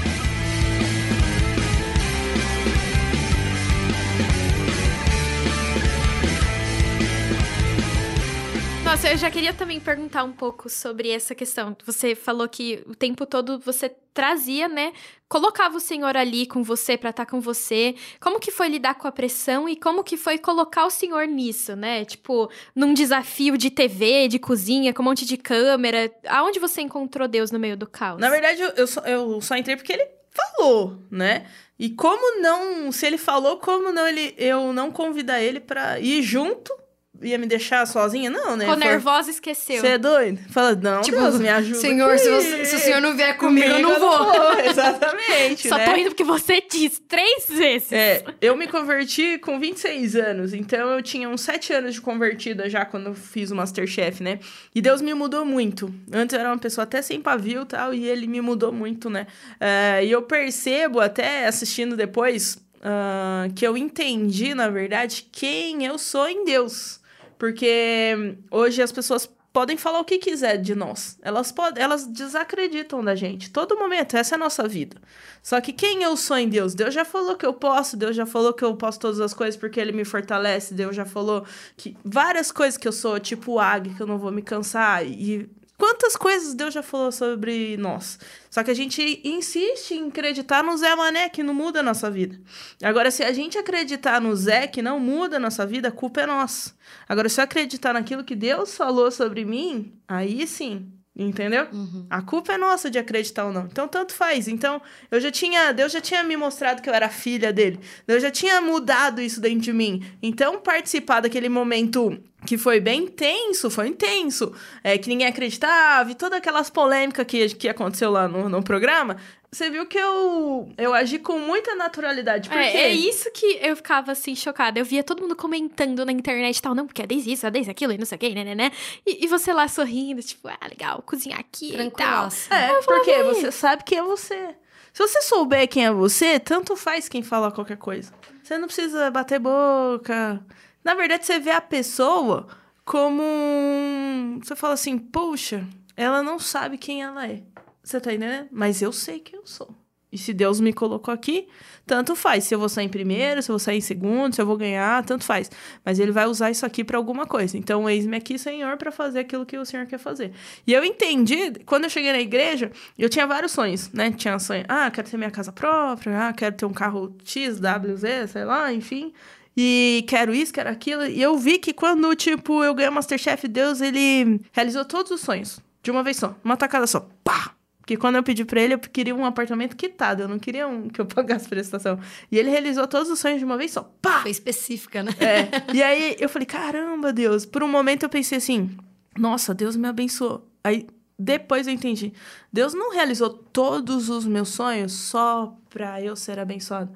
Nossa, 8.95 9.11
eu 9.11 9.17
já 9.17 9.29
queria 9.29 9.53
também 9.53 9.77
perguntar 9.77 10.23
um 10.23 10.31
pouco 10.31 10.69
sobre 10.69 11.09
essa 11.09 11.35
questão. 11.35 11.75
Você 11.85 12.15
falou 12.15 12.47
que 12.47 12.81
o 12.87 12.95
tempo 12.95 13.25
todo 13.25 13.59
você 13.59 13.89
trazia, 14.13 14.69
né? 14.69 14.93
Colocava 15.27 15.75
o 15.75 15.81
Senhor 15.81 16.15
ali 16.15 16.45
com 16.45 16.63
você 16.63 16.97
pra 16.97 17.09
estar 17.09 17.25
com 17.25 17.41
você. 17.41 17.93
Como 18.21 18.39
que 18.39 18.51
foi 18.51 18.69
lidar 18.69 18.95
com 18.95 19.05
a 19.05 19.11
pressão 19.11 19.67
e 19.67 19.75
como 19.75 20.01
que 20.01 20.15
foi 20.15 20.37
colocar 20.37 20.85
o 20.85 20.89
Senhor 20.89 21.27
nisso, 21.27 21.75
né? 21.75 22.05
Tipo, 22.05 22.49
num 22.73 22.93
desafio 22.93 23.57
de 23.57 23.69
TV, 23.69 24.29
de 24.29 24.39
cozinha, 24.39 24.93
com 24.93 25.01
um 25.01 25.05
monte 25.07 25.25
de 25.25 25.35
câmera. 25.35 26.09
Aonde 26.29 26.57
você 26.57 26.79
encontrou 26.79 27.27
Deus 27.27 27.51
no 27.51 27.59
meio 27.59 27.75
do 27.75 27.85
caos? 27.85 28.21
Na 28.21 28.29
verdade, 28.29 28.61
eu, 28.61 28.69
eu, 28.77 28.87
só, 28.87 29.01
eu 29.01 29.41
só 29.41 29.57
entrei 29.57 29.75
porque 29.75 29.91
ele 29.91 30.07
falou, 30.29 30.97
né? 31.11 31.47
E 31.77 31.89
como 31.89 32.39
não, 32.39 32.93
se 32.93 33.05
ele 33.05 33.17
falou, 33.17 33.57
como 33.57 33.91
não 33.91 34.07
ele 34.07 34.33
eu 34.37 34.71
não 34.71 34.89
convidar 34.89 35.41
ele 35.41 35.59
para 35.59 35.99
ir 35.99 36.23
junto 36.23 36.73
ia 37.21 37.37
me 37.37 37.45
deixar 37.45 37.85
sozinha? 37.85 38.29
Não, 38.29 38.55
né? 38.55 38.65
Ficou 38.65 38.79
nervosa 38.79 39.29
e 39.29 39.33
esqueceu. 39.33 39.81
Você 39.81 39.87
é 39.87 39.97
doido? 39.97 40.39
Fala, 40.49 40.75
não, 40.75 41.01
tipo, 41.01 41.17
Deus, 41.17 41.39
me 41.39 41.49
ajuda. 41.49 41.79
Senhor, 41.79 42.17
se, 42.17 42.29
você, 42.29 42.65
se, 42.65 42.75
o 42.75 42.79
senhor 42.79 43.01
não 43.01 43.15
vier 43.15 43.37
comigo, 43.37 43.67
comigo 43.67 43.89
eu 43.89 43.99
não 43.99 43.99
vou. 43.99 44.33
vou. 44.33 44.59
Exatamente. 44.65 45.67
Só 45.67 45.77
né? 45.77 45.85
tô 45.85 45.95
indo 45.95 46.09
porque 46.09 46.23
você 46.23 46.61
disse 46.61 47.01
três 47.01 47.47
vezes. 47.49 47.91
É, 47.91 48.23
eu 48.41 48.55
me 48.55 48.67
converti 48.67 49.37
com 49.39 49.59
26 49.59 50.15
anos, 50.15 50.53
então 50.53 50.89
eu 50.89 51.01
tinha 51.01 51.29
uns 51.29 51.41
7 51.41 51.73
anos 51.73 51.93
de 51.93 52.01
convertida 52.01 52.69
já 52.69 52.85
quando 52.85 53.07
eu 53.07 53.13
fiz 53.13 53.51
o 53.51 53.55
Masterchef, 53.55 54.21
né? 54.21 54.39
E 54.73 54.81
Deus 54.81 55.01
me 55.01 55.13
mudou 55.13 55.45
muito. 55.45 55.93
Antes 56.11 56.33
eu 56.33 56.39
era 56.39 56.49
uma 56.49 56.57
pessoa 56.57 56.83
até 56.83 57.01
sem 57.01 57.21
pavio 57.21 57.63
e 57.63 57.65
tal, 57.65 57.93
e 57.93 58.07
ele 58.07 58.27
me 58.27 58.41
mudou 58.41 58.71
muito, 58.71 59.09
né? 59.09 59.27
Uh, 59.55 60.03
e 60.03 60.11
eu 60.11 60.21
percebo, 60.21 60.99
até 60.99 61.47
assistindo 61.47 61.95
depois, 61.95 62.57
uh, 62.85 63.51
que 63.53 63.65
eu 63.65 63.75
entendi, 63.75 64.53
na 64.53 64.69
verdade, 64.69 65.27
quem 65.31 65.85
eu 65.85 65.97
sou 65.97 66.27
em 66.27 66.45
Deus. 66.45 66.99
Porque 67.37 68.37
hoje 68.49 68.81
as 68.81 68.91
pessoas 68.91 69.29
podem 69.55 69.77
falar 69.77 70.01
o 70.01 70.03
que 70.03 70.17
quiser 70.17 70.57
de 70.57 70.75
nós. 70.75 71.17
Elas 71.21 71.49
podem, 71.49 71.81
elas 71.81 72.05
desacreditam 72.05 73.01
da 73.01 73.15
gente. 73.15 73.49
Todo 73.49 73.77
momento, 73.77 74.17
essa 74.17 74.35
é 74.35 74.37
a 74.37 74.39
nossa 74.39 74.67
vida. 74.67 74.97
Só 75.41 75.61
que 75.61 75.71
quem 75.71 76.03
eu 76.03 76.17
sou 76.17 76.37
em 76.37 76.49
Deus? 76.49 76.75
Deus 76.75 76.93
já 76.93 77.05
falou 77.05 77.37
que 77.37 77.45
eu 77.45 77.53
posso, 77.53 77.95
Deus 77.95 78.17
já 78.17 78.25
falou 78.25 78.51
que 78.51 78.65
eu 78.65 78.75
posso 78.75 78.99
todas 78.99 79.21
as 79.21 79.33
coisas 79.33 79.55
porque 79.55 79.79
ele 79.79 79.93
me 79.93 80.03
fortalece, 80.03 80.73
Deus 80.73 80.93
já 80.93 81.05
falou 81.05 81.45
que 81.77 81.95
várias 82.03 82.51
coisas 82.51 82.77
que 82.77 82.85
eu 82.85 82.91
sou, 82.91 83.17
tipo 83.17 83.57
águia, 83.57 83.93
que 83.93 84.01
eu 84.01 84.07
não 84.07 84.17
vou 84.17 84.29
me 84.29 84.41
cansar 84.41 85.05
e 85.05 85.49
Quantas 85.77 86.15
coisas 86.15 86.53
Deus 86.53 86.73
já 86.73 86.81
falou 86.81 87.11
sobre 87.11 87.75
nós? 87.77 88.17
Só 88.49 88.63
que 88.63 88.71
a 88.71 88.73
gente 88.73 89.21
insiste 89.23 89.91
em 89.91 90.07
acreditar 90.07 90.63
no 90.63 90.75
Zé 90.77 90.95
Mané, 90.95 91.27
que 91.29 91.43
não 91.43 91.53
muda 91.53 91.81
a 91.81 91.83
nossa 91.83 92.09
vida. 92.09 92.39
Agora, 92.81 93.11
se 93.11 93.23
a 93.23 93.33
gente 93.33 93.57
acreditar 93.57 94.21
no 94.21 94.35
Zé, 94.35 94.67
que 94.67 94.81
não 94.81 94.99
muda 94.99 95.35
a 95.35 95.39
nossa 95.39 95.65
vida, 95.65 95.89
a 95.89 95.91
culpa 95.91 96.21
é 96.21 96.25
nossa. 96.25 96.73
Agora, 97.07 97.27
se 97.27 97.41
eu 97.41 97.43
acreditar 97.43 97.93
naquilo 97.93 98.23
que 98.23 98.35
Deus 98.35 98.75
falou 98.75 99.11
sobre 99.11 99.43
mim, 99.43 99.91
aí 100.07 100.47
sim, 100.47 100.91
Entendeu? 101.17 101.65
Uhum. 101.71 102.05
A 102.09 102.21
culpa 102.21 102.51
é 102.51 102.57
nossa 102.57 102.91
de 102.91 102.99
acreditar 102.99 103.45
ou 103.45 103.53
não. 103.53 103.67
Então, 103.67 103.87
tanto 103.87 104.11
faz. 104.11 104.49
Então, 104.49 104.81
eu 105.09 105.21
já 105.21 105.31
tinha. 105.31 105.71
Deus 105.71 105.93
já 105.93 106.01
tinha 106.01 106.21
me 106.23 106.35
mostrado 106.35 106.81
que 106.81 106.89
eu 106.89 106.93
era 106.93 107.07
filha 107.07 107.53
dele. 107.53 107.79
Deus 108.05 108.21
já 108.21 108.29
tinha 108.29 108.59
mudado 108.59 109.21
isso 109.21 109.39
dentro 109.39 109.61
de 109.61 109.71
mim. 109.71 110.03
Então, 110.21 110.59
participar 110.59 111.21
daquele 111.21 111.47
momento 111.47 112.21
que 112.45 112.57
foi 112.57 112.79
bem 112.79 113.03
intenso, 113.03 113.69
foi 113.69 113.87
intenso, 113.87 114.53
é, 114.83 114.97
que 114.97 115.09
ninguém 115.09 115.27
acreditava, 115.27 116.11
e 116.11 116.15
todas 116.15 116.37
aquelas 116.37 116.69
polêmicas 116.69 117.25
que, 117.25 117.49
que 117.55 117.69
aconteceu 117.69 118.11
lá 118.11 118.27
no, 118.27 118.47
no 118.47 118.63
programa, 118.63 119.17
você 119.51 119.69
viu 119.69 119.85
que 119.85 119.97
eu, 119.97 120.69
eu 120.77 120.93
agi 120.93 121.17
com 121.17 121.39
muita 121.39 121.75
naturalidade. 121.75 122.49
Por 122.49 122.57
é, 122.57 122.71
quê? 122.71 122.77
é 122.77 122.91
isso 122.91 123.31
que 123.31 123.57
eu 123.61 123.75
ficava 123.75 124.11
assim, 124.11 124.35
chocada. 124.35 124.77
Eu 124.77 124.83
via 124.83 125.01
todo 125.01 125.21
mundo 125.21 125.35
comentando 125.35 126.05
na 126.05 126.11
internet 126.11 126.57
e 126.57 126.61
tal, 126.61 126.75
não, 126.75 126.85
porque 126.85 127.01
é 127.01 127.07
desde 127.07 127.31
isso, 127.31 127.45
é 127.45 127.51
desde 127.51 127.71
aquilo, 127.71 127.93
e 127.93 127.97
não 127.97 128.05
sei 128.05 128.17
o 128.17 128.19
que, 128.19 128.35
né, 128.35 128.43
né, 128.43 128.53
né. 128.53 128.71
E, 129.05 129.23
e 129.23 129.27
você 129.27 129.53
lá 129.53 129.67
sorrindo, 129.67 130.21
tipo, 130.21 130.47
ah, 130.49 130.67
legal, 130.67 131.01
cozinhar 131.05 131.39
aqui 131.39 131.73
e 131.73 131.91
tal. 131.91 132.27
É, 132.49 132.81
porque 132.81 133.23
você 133.23 133.51
sabe 133.51 133.83
quem 133.85 133.99
é 133.99 134.03
você. 134.03 134.55
Se 134.91 135.05
você 135.05 135.21
souber 135.21 135.67
quem 135.67 135.85
é 135.85 135.91
você, 135.91 136.39
tanto 136.39 136.75
faz 136.75 137.07
quem 137.07 137.21
fala 137.21 137.51
qualquer 137.51 137.77
coisa. 137.77 138.13
Você 138.43 138.57
não 138.57 138.67
precisa 138.67 139.09
bater 139.09 139.39
boca. 139.39 140.41
Na 140.85 140.93
verdade, 140.93 141.25
você 141.25 141.39
vê 141.39 141.49
a 141.49 141.59
pessoa 141.59 142.45
como. 142.85 144.39
Você 144.43 144.55
fala 144.55 144.75
assim, 144.75 144.99
poxa, 144.99 145.67
ela 145.97 146.21
não 146.21 146.37
sabe 146.37 146.77
quem 146.77 147.01
ela 147.01 147.27
é. 147.27 147.41
Você 147.83 147.99
tá 147.99 148.13
entendendo? 148.13 148.47
Mas 148.51 148.83
eu 148.83 148.91
sei 148.91 149.19
quem 149.19 149.39
eu 149.39 149.47
sou. 149.47 149.73
E 150.11 150.17
se 150.17 150.31
Deus 150.31 150.61
me 150.61 150.71
colocou 150.71 151.11
aqui, 151.13 151.47
tanto 151.87 152.15
faz. 152.15 152.43
Se 152.45 152.55
eu 152.55 152.59
vou 152.59 152.69
sair 152.69 152.85
em 152.85 152.89
primeiro, 152.89 153.41
se 153.41 153.49
eu 153.49 153.53
vou 153.53 153.59
sair 153.59 153.79
em 153.79 153.81
segundo, 153.81 154.33
se 154.33 154.41
eu 154.41 154.45
vou 154.45 154.55
ganhar, 154.55 155.03
tanto 155.03 155.25
faz. 155.25 155.51
Mas 155.83 155.99
ele 155.99 156.11
vai 156.11 156.27
usar 156.27 156.51
isso 156.51 156.65
aqui 156.65 156.83
para 156.83 156.97
alguma 156.97 157.25
coisa. 157.25 157.57
Então, 157.57 157.89
eis-me 157.89 158.15
aqui, 158.15 158.37
Senhor, 158.37 158.77
para 158.77 158.91
fazer 158.91 159.19
aquilo 159.19 159.45
que 159.45 159.57
o 159.57 159.65
Senhor 159.65 159.87
quer 159.87 159.97
fazer. 159.97 160.31
E 160.65 160.71
eu 160.71 160.85
entendi, 160.85 161.51
quando 161.65 161.85
eu 161.85 161.89
cheguei 161.89 162.11
na 162.11 162.19
igreja, 162.19 162.71
eu 162.97 163.09
tinha 163.09 163.27
vários 163.27 163.51
sonhos, 163.51 163.91
né? 163.91 164.11
Tinha 164.11 164.37
sonho, 164.39 164.63
ah, 164.69 164.89
quero 164.89 165.09
ter 165.09 165.17
minha 165.17 165.31
casa 165.31 165.51
própria, 165.51 166.29
ah, 166.29 166.33
quero 166.33 166.55
ter 166.55 166.65
um 166.65 166.73
carro 166.73 167.13
X, 167.25 167.59
WZ, 167.59 168.31
sei 168.31 168.45
lá, 168.45 168.71
enfim 168.71 169.11
e 169.55 170.03
quero 170.07 170.33
isso, 170.33 170.53
quero 170.53 170.69
aquilo. 170.69 171.05
E 171.05 171.21
eu 171.21 171.37
vi 171.37 171.57
que 171.57 171.73
quando, 171.73 172.13
tipo, 172.15 172.63
eu 172.63 172.73
ganhei 172.73 172.89
o 172.89 172.93
Masterchef, 172.93 173.47
Deus, 173.47 173.79
ele 173.81 174.41
realizou 174.51 174.83
todos 174.83 175.11
os 175.11 175.21
sonhos. 175.21 175.59
De 175.81 175.91
uma 175.91 176.03
vez 176.03 176.17
só, 176.17 176.35
uma 176.43 176.57
tacada 176.57 176.87
só. 176.87 177.07
Pá! 177.23 177.53
Porque 177.79 177.95
quando 177.95 178.15
eu 178.15 178.23
pedi 178.23 178.43
pra 178.43 178.59
ele, 178.59 178.73
eu 178.73 178.79
queria 178.79 179.13
um 179.13 179.23
apartamento 179.23 179.75
quitado. 179.75 180.23
Eu 180.23 180.27
não 180.27 180.39
queria 180.39 180.67
um 180.67 180.89
que 180.89 180.99
eu 180.99 181.05
pagasse 181.07 181.47
prestação. 181.47 181.99
E 182.31 182.37
ele 182.39 182.49
realizou 182.49 182.87
todos 182.87 183.09
os 183.11 183.19
sonhos 183.19 183.37
de 183.37 183.45
uma 183.45 183.55
vez 183.55 183.71
só. 183.71 183.83
Pá! 184.01 184.21
Foi 184.21 184.31
específica, 184.31 185.03
né? 185.03 185.11
É. 185.19 185.49
E 185.73 185.83
aí 185.83 186.15
eu 186.19 186.27
falei, 186.27 186.47
caramba, 186.47 187.13
Deus. 187.13 187.45
Por 187.45 187.63
um 187.63 187.67
momento 187.67 188.03
eu 188.03 188.09
pensei 188.09 188.39
assim, 188.39 188.75
nossa, 189.17 189.53
Deus 189.53 189.75
me 189.75 189.87
abençoou. 189.87 190.49
Aí 190.63 190.87
depois 191.17 191.67
eu 191.67 191.73
entendi. 191.73 192.11
Deus 192.51 192.73
não 192.73 192.91
realizou 192.91 193.29
todos 193.29 194.09
os 194.09 194.25
meus 194.25 194.49
sonhos 194.49 194.91
só 194.91 195.55
pra 195.75 196.01
eu 196.01 196.15
ser 196.15 196.39
abençoado. 196.39 196.89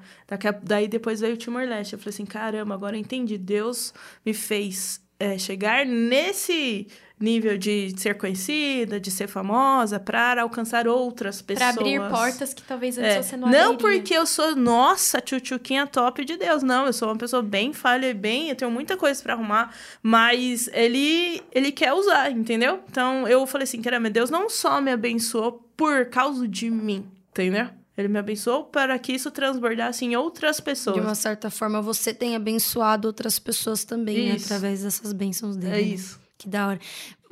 Daí 0.62 0.88
depois 0.88 1.20
veio 1.20 1.34
o 1.34 1.36
Timor-Leste. 1.36 1.92
Eu 1.92 1.98
falei 1.98 2.14
assim, 2.14 2.24
caramba, 2.24 2.72
agora 2.72 2.96
eu 2.96 3.00
entendi. 3.00 3.36
Deus 3.36 3.92
me 4.24 4.32
fez 4.32 5.02
é, 5.18 5.36
chegar 5.36 5.84
nesse 5.84 6.86
nível 7.20 7.58
de 7.58 7.92
ser 7.98 8.16
conhecida, 8.16 8.98
de 8.98 9.10
ser 9.10 9.28
famosa, 9.28 10.00
para 10.00 10.40
alcançar 10.40 10.88
outras 10.88 11.42
pessoas. 11.42 11.74
Para 11.74 11.82
abrir 11.82 12.00
portas 12.08 12.54
que 12.54 12.62
talvez 12.62 12.96
antes 12.96 13.16
é. 13.16 13.22
você 13.22 13.36
não 13.36 13.50
Não 13.50 13.76
porque 13.76 14.14
eu 14.14 14.24
sou, 14.24 14.56
nossa, 14.56 15.20
tchutchuquinha 15.20 15.86
top 15.86 16.24
de 16.24 16.38
Deus. 16.38 16.62
Não, 16.62 16.86
eu 16.86 16.94
sou 16.94 17.08
uma 17.08 17.18
pessoa 17.18 17.42
bem 17.42 17.74
falha 17.74 18.06
e 18.06 18.14
bem, 18.14 18.48
eu 18.48 18.56
tenho 18.56 18.70
muita 18.70 18.96
coisa 18.96 19.22
para 19.22 19.34
arrumar, 19.34 19.74
mas 20.02 20.70
ele 20.72 21.42
ele 21.52 21.70
quer 21.70 21.92
usar, 21.92 22.30
entendeu? 22.30 22.80
Então 22.88 23.28
eu 23.28 23.46
falei 23.46 23.64
assim, 23.64 23.82
caramba, 23.82 24.08
Deus 24.08 24.30
não 24.30 24.48
só 24.48 24.80
me 24.80 24.90
abençoou 24.90 25.62
por 25.76 26.06
causa 26.06 26.48
de 26.48 26.70
mim, 26.70 27.06
entendeu? 27.30 27.68
Ele 28.00 28.08
me 28.08 28.18
abençoou 28.18 28.64
para 28.64 28.98
que 28.98 29.12
isso 29.12 29.30
transbordasse 29.30 30.04
em 30.04 30.16
outras 30.16 30.60
pessoas. 30.60 30.96
De 30.96 31.02
uma 31.02 31.14
certa 31.14 31.50
forma, 31.50 31.80
você 31.80 32.12
tem 32.12 32.34
abençoado 32.34 33.06
outras 33.06 33.38
pessoas 33.38 33.84
também, 33.84 34.30
né? 34.30 34.38
através 34.42 34.82
dessas 34.82 35.12
bênçãos 35.12 35.56
dele. 35.56 35.72
É 35.72 35.76
né? 35.76 35.82
isso. 35.82 36.20
Que 36.38 36.48
da 36.48 36.68
hora. 36.68 36.80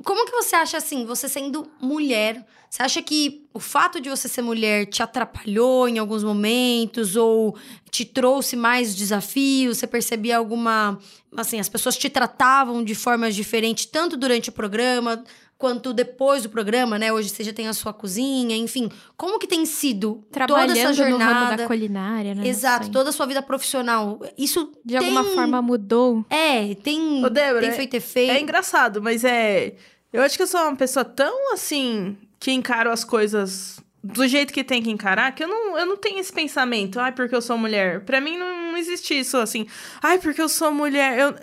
Como 0.05 0.27
que 0.27 0.33
você 0.33 0.55
acha 0.55 0.77
assim, 0.77 1.05
você 1.05 1.29
sendo 1.29 1.67
mulher, 1.81 2.47
você 2.71 2.83
acha 2.83 3.03
que 3.03 3.47
o 3.55 3.59
fato 3.59 4.01
de 4.01 4.11
você 4.11 4.29
ser 4.29 4.43
mulher 4.43 4.87
te 4.87 5.03
atrapalhou 5.03 5.89
em 5.89 5.99
alguns 5.99 6.23
momentos 6.23 7.17
ou 7.17 7.57
te 7.91 8.05
trouxe 8.05 8.55
mais 8.55 8.95
desafios? 8.95 9.79
Você 9.79 9.87
percebia 9.87 10.37
alguma, 10.37 10.99
assim, 11.37 11.59
as 11.59 11.69
pessoas 11.69 11.97
te 11.97 12.11
tratavam 12.11 12.85
de 12.85 12.95
formas 12.95 13.35
diferentes 13.35 13.87
tanto 13.87 14.17
durante 14.17 14.51
o 14.51 14.53
programa 14.53 15.25
quanto 15.59 15.93
depois 15.93 16.45
do 16.45 16.49
programa, 16.49 16.99
né? 16.99 17.13
Hoje 17.13 17.29
você 17.29 17.43
já 17.43 17.53
tem 17.53 17.67
a 17.67 17.75
sua 17.75 17.93
cozinha, 17.93 18.57
enfim. 18.57 18.89
Como 19.17 19.39
que 19.39 19.47
tem 19.47 19.67
sido 19.67 20.25
Trabalhando 20.31 20.69
toda 20.69 20.81
essa 20.81 20.93
jornada? 20.93 21.35
no 21.35 21.41
ramo 21.41 21.57
da 21.57 21.67
culinária, 21.67 22.35
né? 22.35 22.47
Exato, 22.47 22.91
toda 22.91 23.11
a 23.11 23.13
sua 23.13 23.27
vida 23.27 23.43
profissional. 23.43 24.21
Isso 24.39 24.73
de 24.85 24.97
tem... 24.97 24.99
alguma 24.99 25.25
forma 25.35 25.61
mudou? 25.61 26.25
É, 26.31 26.75
tem, 26.77 27.25
Ô, 27.25 27.29
Débora, 27.29 27.67
tem 27.67 27.73
feito 27.73 27.95
efeito. 27.95 28.31
É 28.31 28.41
engraçado, 28.41 29.03
mas 29.03 29.25
é... 29.25 29.75
Eu 30.13 30.23
acho 30.23 30.37
que 30.37 30.43
eu 30.43 30.47
sou 30.47 30.61
uma 30.61 30.77
pessoa 30.77 31.05
tão, 31.05 31.53
assim, 31.53 32.17
que 32.39 32.51
encaro 32.53 32.91
as 32.91 33.05
coisas 33.05 33.79
do 34.03 34.27
jeito 34.27 34.53
que 34.55 34.63
tem 34.65 34.83
que 34.83 34.91
encarar, 34.91 35.35
que 35.35 35.43
eu 35.43 35.49
não, 35.49 35.77
eu 35.77 35.85
não 35.85 35.97
tenho 35.97 36.19
esse 36.19 36.33
pensamento, 36.33 37.01
ai, 37.01 37.13
porque 37.13 37.35
eu 37.35 37.43
sou 37.43 37.59
mulher. 37.59 38.05
Para 38.05 38.21
mim 38.21 38.39
não, 38.39 38.71
não 38.71 38.77
existe 38.77 39.19
isso 39.19 39.37
assim, 39.37 39.67
ai, 40.01 40.19
porque 40.19 40.41
eu 40.41 40.49
sou 40.49 40.73
mulher. 40.73 41.19
Eu, 41.19 41.35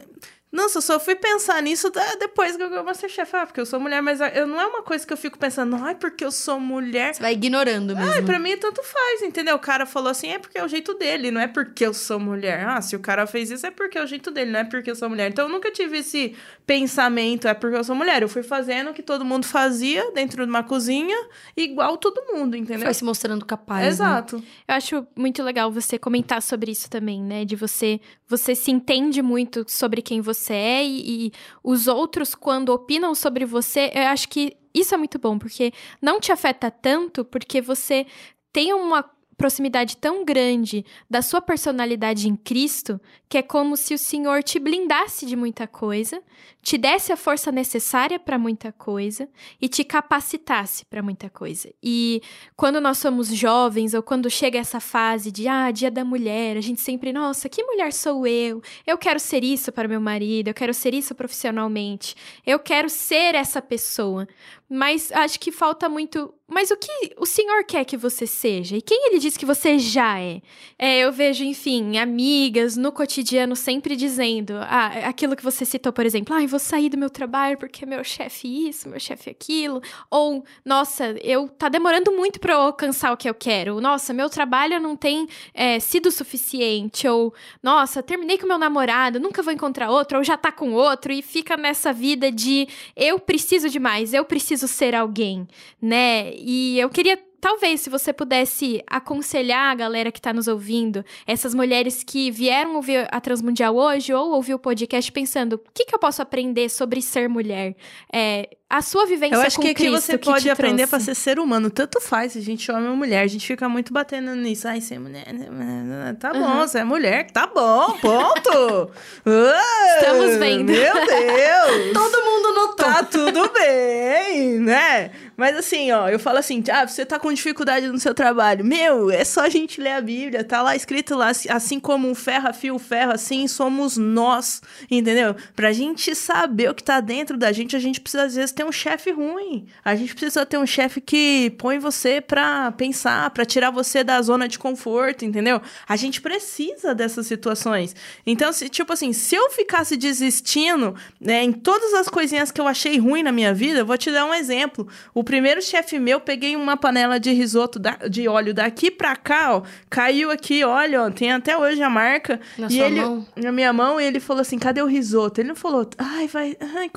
nossa, 0.55 0.77
eu 0.77 0.81
só 0.81 0.99
fui 0.99 1.15
pensar 1.15 1.61
nisso 1.61 1.91
depois 2.17 2.55
que 2.55 2.63
eu 2.63 2.69
ganhei 2.69 2.81
o 2.81 2.85
Masterchef. 2.85 3.35
Ah, 3.35 3.45
porque 3.45 3.59
eu 3.59 3.65
sou 3.65 3.79
mulher, 3.79 4.01
mas 4.01 4.19
eu, 4.33 4.47
não 4.47 4.59
é 4.59 4.65
uma 4.65 4.81
coisa 4.81 5.05
que 5.05 5.11
eu 5.11 5.17
fico 5.17 5.37
pensando, 5.37 5.75
ai, 5.75 5.95
porque 5.95 6.23
eu 6.23 6.31
sou 6.31 6.59
mulher. 6.59 7.13
Você 7.13 7.21
vai 7.21 7.33
ignorando 7.33 7.95
mesmo. 7.95 8.11
Ai, 8.13 8.21
pra 8.21 8.39
mim 8.39 8.55
tanto 8.57 8.81
faz, 8.81 9.21
entendeu? 9.21 9.55
O 9.55 9.59
cara 9.59 9.85
falou 9.85 10.09
assim, 10.09 10.29
é 10.29 10.39
porque 10.39 10.57
é 10.57 10.63
o 10.63 10.67
jeito 10.67 10.93
dele, 10.93 11.29
não 11.29 11.41
é 11.41 11.47
porque 11.47 11.85
eu 11.85 11.93
sou 11.93 12.19
mulher. 12.19 12.65
Ah, 12.65 12.81
se 12.81 12.95
o 12.95 12.99
cara 12.99 13.27
fez 13.27 13.51
isso, 13.51 13.67
é 13.67 13.71
porque 13.71 13.97
é 13.97 14.03
o 14.03 14.07
jeito 14.07 14.31
dele, 14.31 14.51
não 14.51 14.61
é 14.61 14.63
porque 14.63 14.89
eu 14.89 14.95
sou 14.95 15.09
mulher. 15.09 15.29
Então 15.29 15.45
eu 15.45 15.51
nunca 15.51 15.69
tive 15.71 15.97
esse 15.97 16.35
pensamento, 16.65 17.47
é 17.47 17.53
porque 17.53 17.75
eu 17.75 17.83
sou 17.83 17.95
mulher. 17.95 18.21
Eu 18.21 18.29
fui 18.29 18.43
fazendo 18.43 18.91
o 18.91 18.93
que 18.93 19.03
todo 19.03 19.25
mundo 19.25 19.45
fazia 19.45 20.11
dentro 20.11 20.43
de 20.43 20.49
uma 20.49 20.63
cozinha, 20.63 21.17
igual 21.55 21.97
todo 21.97 22.21
mundo, 22.33 22.55
entendeu? 22.55 22.85
Foi 22.85 22.93
se 22.93 23.03
mostrando 23.03 23.45
capaz. 23.45 23.81
né? 23.81 23.87
Exato. 23.89 24.37
Né? 24.37 24.43
Eu 24.69 24.75
acho 24.75 25.07
muito 25.15 25.43
legal 25.43 25.71
você 25.71 25.99
comentar 25.99 26.41
sobre 26.41 26.71
isso 26.71 26.89
também, 26.89 27.21
né? 27.21 27.43
De 27.45 27.55
você. 27.55 27.99
Você 28.27 28.55
se 28.55 28.71
entende 28.71 29.21
muito 29.21 29.65
sobre 29.67 30.01
quem 30.01 30.21
você 30.21 30.53
é 30.53 30.85
e, 30.85 31.27
e 31.27 31.31
os 31.63 31.87
outros, 31.87 32.33
quando 32.33 32.69
opinam 32.69 33.13
sobre 33.13 33.45
você, 33.45 33.91
eu 33.93 34.07
acho 34.07 34.27
que 34.29 34.57
isso 34.73 34.93
é 34.93 34.97
muito 34.97 35.17
bom, 35.17 35.37
porque 35.37 35.71
não 36.01 36.19
te 36.19 36.31
afeta 36.31 36.69
tanto, 36.69 37.23
porque 37.23 37.61
você 37.61 38.05
tem 38.51 38.73
uma 38.73 39.03
proximidade 39.37 39.97
tão 39.97 40.23
grande 40.23 40.85
da 41.09 41.21
sua 41.21 41.41
personalidade 41.41 42.27
em 42.27 42.35
Cristo, 42.35 42.99
que 43.27 43.37
é 43.37 43.41
como 43.41 43.75
se 43.75 43.93
o 43.93 43.97
Senhor 43.97 44.43
te 44.43 44.59
blindasse 44.59 45.25
de 45.25 45.35
muita 45.35 45.67
coisa, 45.67 46.21
te 46.61 46.77
desse 46.77 47.11
a 47.11 47.17
força 47.17 47.51
necessária 47.51 48.19
para 48.19 48.37
muita 48.37 48.71
coisa 48.71 49.27
e 49.61 49.67
te 49.67 49.83
capacitasse 49.83 50.85
para 50.85 51.01
muita 51.01 51.29
coisa. 51.29 51.69
E 51.81 52.21
quando 52.55 52.79
nós 52.81 52.97
somos 52.97 53.27
jovens 53.27 53.93
ou 53.93 54.01
quando 54.01 54.29
chega 54.29 54.59
essa 54.59 54.79
fase 54.79 55.31
de 55.31 55.47
ah, 55.47 55.69
dia 55.71 55.91
da 55.91 56.05
mulher, 56.05 56.57
a 56.57 56.61
gente 56.61 56.81
sempre, 56.81 57.11
nossa, 57.11 57.49
que 57.49 57.63
mulher 57.63 57.93
sou 57.93 58.25
eu? 58.25 58.61
Eu 58.85 58.97
quero 58.97 59.19
ser 59.19 59.43
isso 59.43 59.71
para 59.71 59.87
meu 59.87 60.01
marido, 60.01 60.47
eu 60.47 60.53
quero 60.53 60.73
ser 60.73 60.93
isso 60.93 61.13
profissionalmente. 61.13 62.15
Eu 62.45 62.59
quero 62.59 62.89
ser 62.89 63.35
essa 63.35 63.61
pessoa. 63.61 64.27
Mas 64.69 65.11
acho 65.11 65.39
que 65.39 65.51
falta 65.51 65.87
muito. 65.87 66.33
Mas 66.47 66.69
o 66.69 66.77
que 66.77 67.15
o 67.17 67.25
Senhor 67.25 67.63
quer 67.63 67.83
que 67.85 67.97
você 67.97 68.27
seja? 68.27 68.77
E 68.77 68.81
quem 68.81 69.07
ele 69.07 69.17
diz 69.17 69.35
que 69.35 69.45
você 69.45 69.79
já 69.79 70.19
é? 70.19 70.41
é 70.77 70.99
eu 70.99 71.11
vejo, 71.11 71.43
enfim, 71.43 71.97
amigas 71.97 72.77
no 72.77 72.91
cotidiano 72.91 73.55
sempre 73.55 73.95
dizendo 73.95 74.53
ah, 74.57 74.87
aquilo 75.07 75.35
que 75.35 75.43
você 75.43 75.65
citou, 75.65 75.91
por 75.91 76.05
exemplo, 76.05 76.35
ah, 76.35 76.45
vou 76.45 76.59
sair 76.59 76.89
do 76.89 76.97
meu 76.97 77.09
trabalho 77.09 77.57
porque 77.57 77.83
meu 77.83 78.03
chefe 78.03 78.67
isso, 78.67 78.87
meu 78.87 78.99
chefe 78.99 79.29
aquilo. 79.29 79.81
Ou, 80.11 80.45
nossa, 80.63 81.15
eu 81.23 81.47
tá 81.49 81.67
demorando 81.67 82.11
muito 82.11 82.39
para 82.39 82.55
alcançar 82.55 83.11
o 83.11 83.17
que 83.17 83.27
eu 83.27 83.33
quero. 83.33 83.81
Nossa, 83.81 84.13
meu 84.13 84.29
trabalho 84.29 84.79
não 84.79 84.95
tem 84.95 85.27
é, 85.51 85.79
sido 85.79 86.11
suficiente. 86.11 87.07
Ou, 87.07 87.33
nossa, 87.63 88.03
terminei 88.03 88.37
com 88.37 88.45
meu 88.45 88.59
namorado, 88.59 89.19
nunca 89.19 89.41
vou 89.41 89.51
encontrar 89.51 89.89
outro, 89.89 90.19
ou 90.19 90.23
já 90.23 90.37
tá 90.37 90.51
com 90.51 90.73
outro, 90.73 91.11
e 91.11 91.23
fica 91.23 91.57
nessa 91.57 91.91
vida 91.91 92.31
de 92.31 92.67
eu 92.95 93.19
preciso 93.19 93.67
de 93.67 93.79
mais, 93.79 94.13
eu 94.13 94.23
preciso 94.23 94.67
ser 94.67 94.93
alguém, 94.93 95.47
né? 95.81 96.34
E 96.37 96.79
eu 96.79 96.89
queria 96.89 97.17
talvez 97.45 97.81
se 97.81 97.91
você 97.91 98.11
pudesse 98.11 98.81
aconselhar 98.87 99.71
a 99.71 99.75
galera 99.75 100.11
que 100.11 100.17
está 100.17 100.33
nos 100.33 100.47
ouvindo, 100.47 101.05
essas 101.27 101.53
mulheres 101.53 102.03
que 102.03 102.31
vieram 102.31 102.75
ouvir 102.75 103.07
a 103.11 103.21
Transmundial 103.21 103.75
hoje 103.75 104.11
ou 104.11 104.31
ouvir 104.31 104.55
o 104.55 104.59
podcast 104.59 105.11
pensando, 105.11 105.53
o 105.53 105.71
que, 105.71 105.85
que 105.85 105.93
eu 105.93 105.99
posso 105.99 106.23
aprender 106.23 106.69
sobre 106.69 107.03
ser 107.03 107.29
mulher? 107.29 107.75
É, 108.11 108.49
a 108.77 108.81
sua 108.81 109.05
vivência 109.05 109.35
Eu 109.35 109.41
acho 109.41 109.55
com 109.57 109.61
que 109.63 109.69
aqui 109.69 109.85
Cristo 109.85 110.01
você 110.01 110.17
que 110.17 110.25
pode 110.25 110.49
aprender 110.49 110.87
para 110.87 110.99
ser 110.99 111.15
ser 111.15 111.39
humano. 111.39 111.69
Tanto 111.69 111.99
faz 112.01 112.33
se 112.33 112.39
a 112.39 112.41
gente 112.41 112.69
é 112.69 112.73
homem 112.73 112.89
ou 112.89 112.95
mulher. 112.95 113.21
A 113.21 113.27
gente 113.27 113.45
fica 113.45 113.67
muito 113.69 113.93
batendo 113.93 114.35
nisso. 114.35 114.67
Ai, 114.67 114.81
ser 114.81 114.99
mulher. 114.99 115.25
né, 115.33 116.15
Tá 116.19 116.33
bom, 116.33 116.39
Uhum. 116.39 116.59
você 116.67 116.79
é 116.79 116.83
mulher. 116.83 117.31
Tá 117.31 117.47
bom, 117.47 117.97
ponto. 117.99 118.91
Estamos 119.99 120.37
vendo. 120.37 120.71
Meu 120.71 120.93
Deus. 120.93 121.93
Todo 121.93 122.23
mundo 122.23 122.53
notou. 122.53 122.75
Tá 122.75 123.03
tudo 123.03 123.49
bem, 123.53 124.59
né? 124.59 125.11
Mas 125.37 125.55
assim, 125.57 125.91
ó, 125.91 126.07
eu 126.07 126.19
falo 126.19 126.37
assim, 126.37 126.63
ah, 126.71 126.87
você 126.87 127.05
tá 127.05 127.19
com 127.19 127.31
dificuldade 127.33 127.87
no 127.87 127.99
seu 127.99 128.13
trabalho. 128.13 128.63
Meu, 128.63 129.09
é 129.11 129.23
só 129.25 129.41
a 129.41 129.49
gente 129.49 129.81
ler 129.81 129.91
a 129.91 130.01
Bíblia, 130.01 130.43
tá 130.43 130.61
lá 130.61 130.75
escrito 130.75 131.15
lá, 131.15 131.31
assim 131.49 131.79
como 131.79 132.09
um 132.09 132.15
ferro 132.15 132.47
afia 132.49 132.73
o 132.73 132.79
ferro, 132.79 133.11
assim 133.11 133.47
somos 133.47 133.97
nós, 133.97 134.61
entendeu? 134.89 135.35
Pra 135.55 135.73
gente 135.73 136.13
saber 136.15 136.69
o 136.69 136.73
que 136.73 136.83
tá 136.83 137.01
dentro 137.01 137.37
da 137.37 137.51
gente, 137.51 137.75
a 137.75 137.79
gente 137.79 137.99
precisa 137.99 138.23
às 138.23 138.35
vezes 138.35 138.51
ter 138.51 138.63
um 138.65 138.71
chefe 138.71 139.11
ruim. 139.11 139.67
A 139.83 139.95
gente 139.95 140.13
precisa 140.15 140.45
ter 140.45 140.57
um 140.57 140.65
chefe 140.65 140.99
que 140.99 141.51
põe 141.57 141.77
você 141.79 142.19
pra 142.19 142.71
pensar, 142.71 143.29
pra 143.29 143.45
tirar 143.45 143.69
você 143.71 144.03
da 144.03 144.21
zona 144.21 144.47
de 144.47 144.57
conforto, 144.59 145.23
entendeu? 145.23 145.61
A 145.87 145.95
gente 145.95 146.19
precisa 146.21 146.93
dessas 146.93 147.27
situações. 147.27 147.95
Então, 148.25 148.51
se, 148.51 148.67
tipo 148.69 148.91
assim, 148.93 149.13
se 149.13 149.35
eu 149.35 149.49
ficasse 149.51 149.95
desistindo 149.95 150.95
né, 151.19 151.43
em 151.43 151.51
todas 151.51 151.93
as 151.93 152.07
coisinhas 152.09 152.51
que 152.51 152.59
eu 152.59 152.67
achei 152.67 152.97
ruim 152.97 153.23
na 153.23 153.31
minha 153.31 153.53
vida, 153.53 153.79
eu 153.79 153.85
vou 153.85 153.97
te 153.97 154.11
dar 154.11 154.25
um 154.25 154.33
exemplo. 154.33 154.87
O 155.13 155.23
primeiro 155.23 155.61
chefe 155.61 155.99
meu, 155.99 156.19
peguei 156.19 156.55
uma 156.55 156.75
panela 156.75 157.19
de 157.19 157.31
risoto 157.31 157.77
da- 157.79 157.99
de 158.09 158.27
óleo 158.27 158.53
daqui 158.53 158.89
pra 158.89 159.15
cá, 159.15 159.55
ó, 159.57 159.63
caiu 159.89 160.31
aqui, 160.31 160.63
olha, 160.63 161.03
ó, 161.03 161.09
tem 161.11 161.31
até 161.31 161.57
hoje 161.57 161.81
a 161.83 161.89
marca. 161.89 162.39
Na 162.57 162.67
e 162.67 162.71
sua 162.71 162.85
ele, 162.85 163.01
mão? 163.01 163.25
na 163.35 163.51
minha 163.51 163.71
mão, 163.73 163.99
e 163.99 164.03
ele 164.05 164.19
falou 164.19 164.41
assim: 164.41 164.57
cadê 164.57 164.81
o 164.81 164.85
risoto? 164.87 165.39
Ele 165.41 165.49
não 165.49 165.55
falou, 165.55 165.87
ai, 165.97 166.27
vai, 166.27 166.57
ai. 166.75 166.89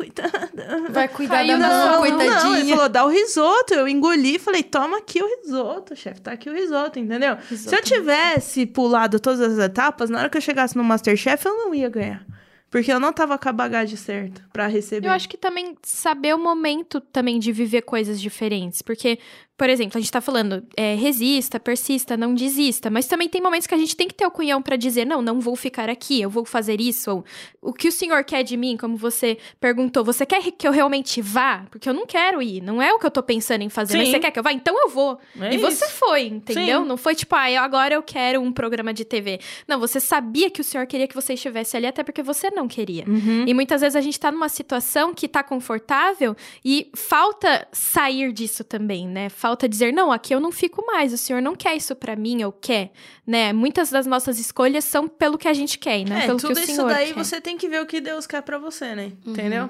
Vai 0.91 1.09
cuidar 1.09 1.37
Caiu 1.49 1.59
da 1.59 1.69
na 1.69 1.75
mão, 1.75 1.83
sua 1.83 1.91
mão. 1.93 2.01
coitadinha. 2.01 2.43
Não, 2.45 2.57
ele 2.57 2.71
falou, 2.71 2.89
dá 2.89 3.05
o 3.05 3.09
risoto. 3.09 3.75
Eu 3.75 3.89
engoli 3.89 4.37
e 4.37 4.39
falei, 4.39 4.63
toma 4.63 4.99
aqui 4.99 5.23
o 5.23 5.27
risoto, 5.43 5.97
chefe. 5.97 6.21
Tá 6.21 6.33
aqui 6.33 6.49
o 6.49 6.55
risoto, 6.55 6.99
entendeu? 6.99 7.37
Se 7.51 7.75
eu 7.75 7.83
tivesse 7.83 8.67
pulado 8.67 9.19
todas 9.19 9.41
as 9.41 9.59
etapas, 9.59 10.11
na 10.11 10.19
hora 10.21 10.31
que 10.31 10.37
eu 10.37 10.43
chegasse 10.43 10.77
no 10.77 10.85
Masterchef, 10.85 11.45
eu 11.47 11.57
não 11.57 11.75
ia 11.75 11.89
ganhar. 11.89 12.25
Porque 12.71 12.93
eu 12.93 13.01
não 13.01 13.13
tava 13.15 13.39
com 13.39 13.49
a 13.49 13.53
bagagem 13.53 13.97
certa 13.97 14.43
pra 14.53 14.67
receber. 14.67 15.09
Eu 15.09 15.13
acho 15.13 15.27
que 15.29 15.39
também 15.39 15.75
saber 15.83 16.35
o 16.35 16.39
momento 16.39 17.01
também 17.01 17.39
de 17.39 17.51
viver 17.51 17.81
coisas 17.81 18.21
diferentes. 18.21 18.83
Porque, 18.83 19.19
por 19.59 19.69
exemplo, 19.69 19.99
a 19.99 20.01
gente 20.01 20.13
tá 20.13 20.21
falando, 20.21 20.65
é, 20.77 20.95
resista, 20.95 21.59
persista, 21.59 22.17
não 22.17 22.33
desista. 22.33 22.89
Mas 22.89 23.07
também 23.07 23.29
tem 23.29 23.43
momentos 23.43 23.67
que 23.67 23.75
a 23.75 23.79
gente 23.79 23.97
tem 23.97 24.07
que 24.07 24.15
ter 24.15 24.25
o 24.25 24.31
cunhão 24.31 24.63
pra 24.63 24.77
dizer, 24.77 25.05
não, 25.05 25.21
não 25.21 25.41
vou 25.41 25.57
ficar 25.57 25.91
aqui, 25.91 26.23
eu 26.23 26.31
vou 26.31 26.45
fazer 26.45 26.81
isso. 26.81 27.11
Ou 27.11 27.25
o 27.61 27.73
que 27.73 27.89
o 27.89 27.93
senhor 27.93 28.23
quer 28.23 28.45
de 28.45 28.57
mim, 28.57 28.77
como 28.77 28.97
você 28.97 29.37
perguntou, 29.61 30.05
você 30.05 30.25
quer 30.25 30.41
que 30.53 30.67
eu 30.67 30.71
realmente 30.71 31.21
vá? 31.21 31.67
Porque 31.73 31.89
eu 31.89 31.93
não 31.93 32.07
quero 32.07 32.41
ir, 32.41 32.63
não 32.63 32.81
é 32.81 32.95
o 32.95 33.01
que 33.01 33.07
eu 33.07 33.11
tô 33.11 33.21
pensando 33.21 33.63
em 33.63 33.69
fazer. 33.69 33.99
Mas 33.99 34.07
Sim. 34.07 34.13
você 34.13 34.21
quer 34.21 34.31
que 34.31 34.39
eu 34.39 34.45
vá? 34.45 34.53
Então 34.53 34.81
eu 34.81 34.89
vou. 34.89 35.19
É 35.41 35.53
e 35.53 35.59
você 35.59 35.85
isso. 35.87 35.95
foi, 35.95 36.23
entendeu? 36.27 36.83
Sim. 36.83 36.89
Não 36.89 36.97
foi 36.97 37.17
tipo, 37.17 37.35
ah, 37.35 37.51
eu- 37.51 37.61
agora 37.61 37.95
eu 37.95 38.03
quero 38.03 38.41
um 38.41 38.53
programa 38.53 38.95
de 38.95 39.05
TV. 39.05 39.41
Não, 39.67 39.81
você 39.81 39.99
sabia 39.99 40.49
que 40.51 40.61
o 40.61 40.65
senhor 40.65 40.87
queria 40.87 41.09
que 41.09 41.17
você 41.17 41.35
estivesse 41.35 41.77
ali, 41.77 41.87
até 41.87 42.05
porque 42.05 42.23
você 42.23 42.49
não 42.49 42.69
queria. 42.69 43.05
Uhum. 43.09 43.45
E 43.45 43.53
muitas 43.53 43.81
vezes 43.81 43.97
a 43.97 44.01
gente 44.01 44.21
tá 44.21 44.31
numa 44.31 44.49
situação 44.49 45.13
que 45.13 45.27
tá 45.27 45.43
confortável 45.43 46.37
e 46.65 46.91
falta 46.95 47.67
sair 47.73 48.33
disso 48.33 48.63
também, 48.63 49.09
né? 49.09 49.29
Falta 49.29 49.48
dizer, 49.69 49.93
não, 49.93 50.11
aqui 50.13 50.35
eu 50.35 50.41
não 50.41 50.51
fico 50.53 50.85
mais, 50.87 51.13
o 51.13 51.17
senhor 51.19 51.41
não 51.41 51.55
quer 51.55 51.77
isso 51.77 51.95
pra 51.95 52.17
mim, 52.17 52.43
ou 52.45 52.53
quer, 52.53 52.91
né? 53.27 53.53
Muitas 53.53 53.91
das 53.91 54.07
nossas 54.07 54.39
escolhas 54.39 54.85
são 54.85 55.07
pelo 55.09 55.39
que 55.39 55.49
a 55.49 55.55
gente 55.55 55.79
quer, 55.79 56.05
não 56.09 56.17
É, 56.17 56.27
pelo 56.27 56.39
tudo 56.39 56.55
que 56.55 56.61
o 56.61 56.65
isso 56.65 56.75
senhor 56.75 56.89
daí 56.89 57.13
quer. 57.15 57.25
você 57.25 57.41
tem 57.41 57.57
que 57.57 57.69
ver 57.69 57.81
o 57.83 57.87
que 57.87 58.01
Deus 58.01 58.27
quer 58.27 58.43
pra 58.43 58.59
você, 58.59 58.95
né? 58.95 59.13
Entendeu? 59.25 59.69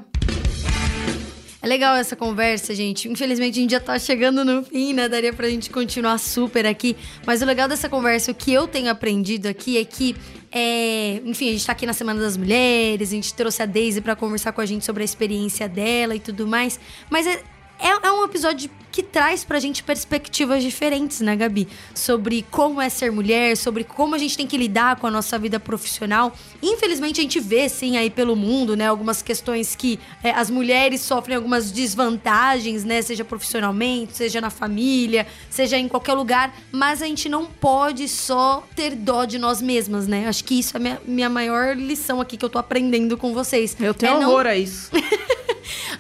É 1.61 1.67
legal 1.67 1.97
essa 1.97 2.15
conversa, 2.15 2.73
gente. 2.73 3.09
Infelizmente 3.09 3.59
a 3.59 3.63
gente 3.63 3.71
já 3.73 3.81
tá 3.81 3.99
chegando 3.99 4.45
no 4.45 4.63
fim, 4.63 4.93
né? 4.93 5.09
Daria 5.09 5.33
pra 5.33 5.49
gente 5.51 5.71
continuar 5.71 6.17
super 6.19 6.65
aqui. 6.65 6.97
Mas 7.27 7.43
o 7.43 7.45
legal 7.45 7.67
dessa 7.67 7.89
conversa, 7.89 8.31
o 8.31 8.35
que 8.35 8.53
eu 8.53 8.69
tenho 8.69 8.89
aprendido 8.89 9.47
aqui 9.47 9.77
é 9.77 9.85
que. 9.85 10.15
É, 10.53 11.21
enfim, 11.25 11.49
a 11.49 11.53
gente 11.53 11.67
tá 11.67 11.73
aqui 11.73 11.85
na 11.85 11.93
Semana 11.93 12.21
das 12.21 12.37
Mulheres, 12.37 13.09
a 13.09 13.15
gente 13.15 13.35
trouxe 13.35 13.61
a 13.61 13.67
Daisy 13.67 14.01
pra 14.01 14.15
conversar 14.15 14.53
com 14.53 14.61
a 14.61 14.67
gente 14.67 14.85
sobre 14.85 15.03
a 15.03 15.05
experiência 15.05 15.69
dela 15.69 16.15
e 16.15 16.21
tudo 16.21 16.47
mais. 16.47 16.79
Mas 17.11 17.27
é, 17.27 17.43
é, 17.79 18.07
é 18.07 18.13
um 18.13 18.25
episódio 18.25 18.71
que 18.99 19.03
traz 19.03 19.45
pra 19.45 19.61
gente 19.61 19.85
perspectivas 19.85 20.61
diferentes, 20.61 21.21
né, 21.21 21.37
Gabi? 21.37 21.69
Sobre 21.95 22.45
como 22.51 22.81
é 22.81 22.89
ser 22.89 23.13
mulher, 23.13 23.57
sobre 23.57 23.85
como 23.85 24.17
a 24.17 24.19
gente 24.19 24.37
tem 24.37 24.45
que 24.45 24.57
lidar 24.57 24.97
com 24.97 25.07
a 25.07 25.11
nossa 25.11 25.39
vida 25.39 25.61
profissional. 25.61 26.33
Infelizmente, 26.61 27.21
a 27.21 27.23
gente 27.23 27.39
vê, 27.39 27.69
sim, 27.69 27.97
aí 27.97 28.11
pelo 28.11 28.35
mundo, 28.35 28.77
né, 28.77 28.89
algumas 28.89 29.23
questões 29.23 29.77
que 29.77 30.01
é, 30.21 30.31
as 30.33 30.51
mulheres 30.51 31.01
sofrem 31.01 31.37
algumas 31.37 31.71
desvantagens, 31.71 32.83
né, 32.83 33.01
seja 33.01 33.25
profissionalmente, 33.25 34.17
seja 34.17 34.41
na 34.41 34.51
família, 34.51 35.29
seja 35.49 35.79
em 35.79 35.87
qualquer 35.87 36.15
lugar, 36.15 36.53
mas 36.73 37.01
a 37.01 37.07
gente 37.07 37.29
não 37.29 37.47
pode 37.47 38.09
só 38.09 38.67
ter 38.75 38.97
dó 38.97 39.25
de 39.25 39.39
nós 39.39 39.63
mesmas, 39.63 40.09
né? 40.09 40.27
Acho 40.27 40.43
que 40.43 40.59
isso 40.59 40.77
é 40.77 40.81
a 40.81 40.81
minha, 40.81 41.01
minha 41.07 41.29
maior 41.29 41.77
lição 41.77 42.21
aqui 42.21 42.37
que 42.37 42.45
eu 42.45 42.51
tô 42.51 42.59
aprendendo 42.59 43.17
com 43.17 43.33
vocês. 43.33 43.77
Eu 43.79 43.95
tenho 43.95 44.17
É 44.17 44.21
não 44.21 44.31
horror 44.31 44.47
a 44.47 44.57
isso. 44.57 44.91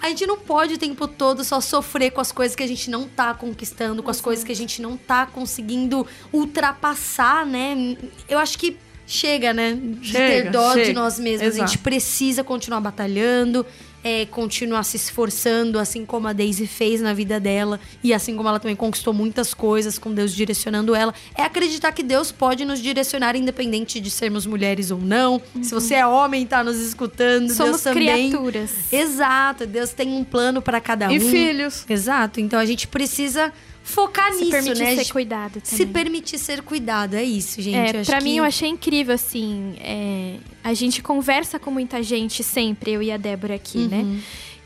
a 0.00 0.08
gente 0.08 0.26
não 0.26 0.38
pode 0.38 0.74
o 0.74 0.78
tempo 0.78 1.06
todo 1.06 1.44
só 1.44 1.60
sofrer 1.60 2.10
com 2.10 2.20
as 2.20 2.32
coisas 2.32 2.54
que 2.56 2.62
a 2.62 2.66
gente 2.66 2.90
não 2.90 3.08
tá 3.08 3.34
conquistando, 3.34 4.02
com 4.02 4.10
as 4.10 4.20
coisas 4.20 4.44
que 4.44 4.52
a 4.52 4.56
gente 4.56 4.80
não 4.82 4.96
tá 4.96 5.26
conseguindo 5.26 6.06
ultrapassar, 6.32 7.44
né? 7.46 7.96
Eu 8.28 8.38
acho 8.38 8.58
que 8.58 8.76
chega, 9.06 9.52
né? 9.52 9.74
De 9.74 10.12
ter 10.12 10.18
Chega, 10.18 10.50
dó 10.50 10.74
de 10.74 10.84
chega. 10.86 11.00
nós 11.00 11.18
mesmos. 11.18 11.48
A 11.48 11.50
gente 11.50 11.64
Exato. 11.64 11.78
precisa 11.78 12.44
continuar 12.44 12.80
batalhando. 12.80 13.64
É, 14.02 14.26
continuar 14.26 14.82
se 14.84 14.96
esforçando, 14.96 15.78
assim 15.78 16.06
como 16.06 16.28
a 16.28 16.32
Daisy 16.32 16.66
fez 16.66 17.00
na 17.00 17.12
vida 17.12 17.40
dela, 17.40 17.80
e 18.02 18.14
assim 18.14 18.36
como 18.36 18.48
ela 18.48 18.60
também 18.60 18.76
conquistou 18.76 19.12
muitas 19.12 19.52
coisas 19.52 19.98
com 19.98 20.12
Deus 20.12 20.34
direcionando 20.34 20.94
ela, 20.94 21.12
é 21.34 21.42
acreditar 21.42 21.92
que 21.92 22.02
Deus 22.02 22.30
pode 22.30 22.64
nos 22.64 22.80
direcionar, 22.80 23.36
independente 23.36 24.00
de 24.00 24.10
sermos 24.10 24.46
mulheres 24.46 24.90
ou 24.90 24.98
não. 24.98 25.40
Se 25.62 25.74
você 25.74 25.94
é 25.94 26.06
homem 26.06 26.42
e 26.42 26.46
tá 26.46 26.62
nos 26.62 26.78
escutando, 26.78 27.52
Somos 27.52 27.72
Deus 27.72 27.82
também. 27.82 28.30
criaturas. 28.30 28.70
Exato, 28.92 29.66
Deus 29.66 29.90
tem 29.90 30.08
um 30.08 30.24
plano 30.24 30.62
para 30.62 30.80
cada 30.80 31.08
um. 31.08 31.12
E 31.12 31.20
filhos. 31.20 31.84
Exato, 31.88 32.40
então 32.40 32.58
a 32.58 32.64
gente 32.64 32.86
precisa 32.86 33.52
focar 33.82 34.32
Se 34.32 34.40
nisso, 34.40 34.50
permitir 34.50 34.82
né? 34.82 34.96
ser 34.96 35.12
cuidado 35.12 35.60
Se 35.64 35.76
também. 35.78 35.92
permitir 35.92 36.38
ser 36.38 36.62
cuidado, 36.62 37.14
é 37.14 37.24
isso, 37.24 37.60
gente. 37.62 37.96
É, 37.96 38.04
pra 38.04 38.20
mim, 38.20 38.32
que- 38.32 38.36
eu 38.38 38.44
achei 38.44 38.68
incrível, 38.68 39.14
assim. 39.14 39.74
é, 39.80 40.36
a 40.62 40.74
gente 40.74 41.02
conversa 41.02 41.58
com 41.58 41.70
muita 41.70 42.02
gente 42.02 42.42
sempre, 42.44 42.92
eu 42.92 43.02
e 43.02 43.10
a 43.10 43.16
Débora 43.16 43.54
aqui, 43.54 43.78
né? 43.88 44.04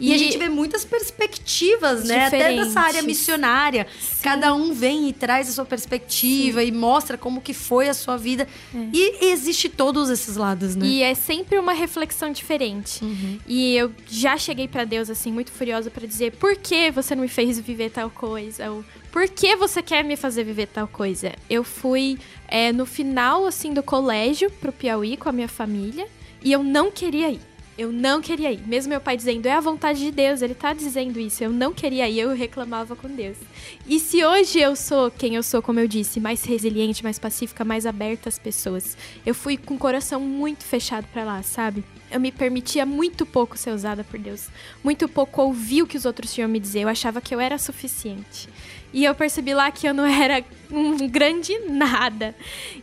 Uhum. 0.02 0.08
E, 0.08 0.14
a 0.14 0.18
gente 0.18 0.36
vê 0.36 0.48
muitas 0.48 0.84
perspectivas, 0.84 2.04
né? 2.04 2.26
Até 2.26 2.56
dessa 2.56 2.80
área 2.80 3.02
missionária. 3.02 3.86
Cada 4.20 4.52
um 4.52 4.74
vem 4.74 5.08
e 5.08 5.12
traz 5.12 5.48
a 5.48 5.52
sua 5.52 5.64
perspectiva 5.64 6.62
e 6.64 6.72
mostra 6.72 7.16
como 7.16 7.40
que 7.40 7.54
foi 7.54 7.88
a 7.88 7.94
sua 7.94 8.16
vida. 8.16 8.48
E 8.92 9.26
existe 9.26 9.68
todos 9.68 10.10
esses 10.10 10.36
lados, 10.36 10.74
né? 10.74 10.84
E 10.84 11.02
é 11.02 11.14
sempre 11.14 11.56
uma 11.56 11.72
reflexão 11.72 12.32
diferente. 12.32 13.04
Uhum. 13.04 13.38
E 13.46 13.76
eu 13.76 13.92
já 14.08 14.36
cheguei 14.36 14.66
pra 14.66 14.84
Deus 14.84 15.08
assim 15.08 15.30
muito 15.30 15.52
furiosa 15.52 15.90
pra 15.90 16.06
dizer: 16.06 16.32
"Por 16.32 16.56
que 16.56 16.90
você 16.90 17.14
não 17.14 17.22
me 17.22 17.28
fez 17.28 17.58
viver 17.60 17.90
tal 17.90 18.10
coisa?" 18.10 18.70
Ou 18.70 18.84
"Por 19.12 19.28
que 19.28 19.54
você 19.54 19.82
quer 19.82 20.02
me 20.02 20.16
fazer 20.16 20.42
viver 20.42 20.66
tal 20.66 20.88
coisa?" 20.88 21.32
Eu 21.48 21.62
fui 21.62 22.18
é, 22.48 22.72
no 22.72 22.86
final 22.86 23.46
assim 23.46 23.72
do 23.72 23.82
colégio 23.82 24.50
pro 24.50 24.72
Piauí 24.72 25.16
com 25.16 25.28
a 25.28 25.32
minha 25.32 25.48
família 25.48 26.06
e 26.42 26.50
eu 26.50 26.62
não 26.64 26.90
queria 26.90 27.30
ir. 27.30 27.51
Eu 27.76 27.90
não 27.90 28.20
queria 28.20 28.52
ir. 28.52 28.60
Mesmo 28.66 28.90
meu 28.90 29.00
pai 29.00 29.16
dizendo, 29.16 29.46
é 29.46 29.52
a 29.52 29.60
vontade 29.60 29.98
de 29.98 30.10
Deus, 30.10 30.42
ele 30.42 30.54
tá 30.54 30.74
dizendo 30.74 31.18
isso. 31.18 31.42
Eu 31.42 31.50
não 31.50 31.72
queria 31.72 32.08
ir, 32.08 32.20
eu 32.20 32.34
reclamava 32.34 32.94
com 32.94 33.08
Deus. 33.08 33.38
E 33.86 33.98
se 33.98 34.22
hoje 34.22 34.60
eu 34.60 34.76
sou 34.76 35.10
quem 35.10 35.36
eu 35.36 35.42
sou, 35.42 35.62
como 35.62 35.80
eu 35.80 35.88
disse, 35.88 36.20
mais 36.20 36.44
resiliente, 36.44 37.02
mais 37.02 37.18
pacífica, 37.18 37.64
mais 37.64 37.86
aberta 37.86 38.28
às 38.28 38.38
pessoas, 38.38 38.96
eu 39.24 39.34
fui 39.34 39.56
com 39.56 39.74
o 39.74 39.78
coração 39.78 40.20
muito 40.20 40.64
fechado 40.64 41.06
pra 41.12 41.24
lá, 41.24 41.42
sabe? 41.42 41.82
Eu 42.10 42.20
me 42.20 42.30
permitia 42.30 42.84
muito 42.84 43.24
pouco 43.24 43.56
ser 43.56 43.70
usada 43.70 44.04
por 44.04 44.20
Deus. 44.20 44.48
Muito 44.84 45.08
pouco 45.08 45.40
ouvir 45.40 45.82
o 45.82 45.86
que 45.86 45.96
os 45.96 46.04
outros 46.04 46.34
tinham 46.34 46.44
a 46.44 46.52
me 46.52 46.60
dizer. 46.60 46.80
Eu 46.80 46.88
achava 46.88 47.22
que 47.22 47.34
eu 47.34 47.40
era 47.40 47.56
suficiente. 47.56 48.50
E 48.92 49.04
eu 49.04 49.14
percebi 49.14 49.54
lá 49.54 49.70
que 49.70 49.86
eu 49.86 49.94
não 49.94 50.04
era 50.04 50.44
um 50.70 50.96
grande 51.08 51.58
nada. 51.68 52.34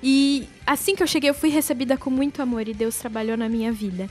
E 0.02 0.48
assim 0.66 0.96
que 0.96 1.04
eu 1.04 1.08
cheguei, 1.08 1.30
eu 1.30 1.34
fui 1.34 1.50
recebida 1.50 1.98
com 1.98 2.10
muito 2.10 2.42
amor 2.42 2.68
e 2.68 2.74
Deus 2.74 2.98
trabalhou 2.98 3.38
na 3.38 3.48
minha 3.48 3.72
vida. 3.72 4.10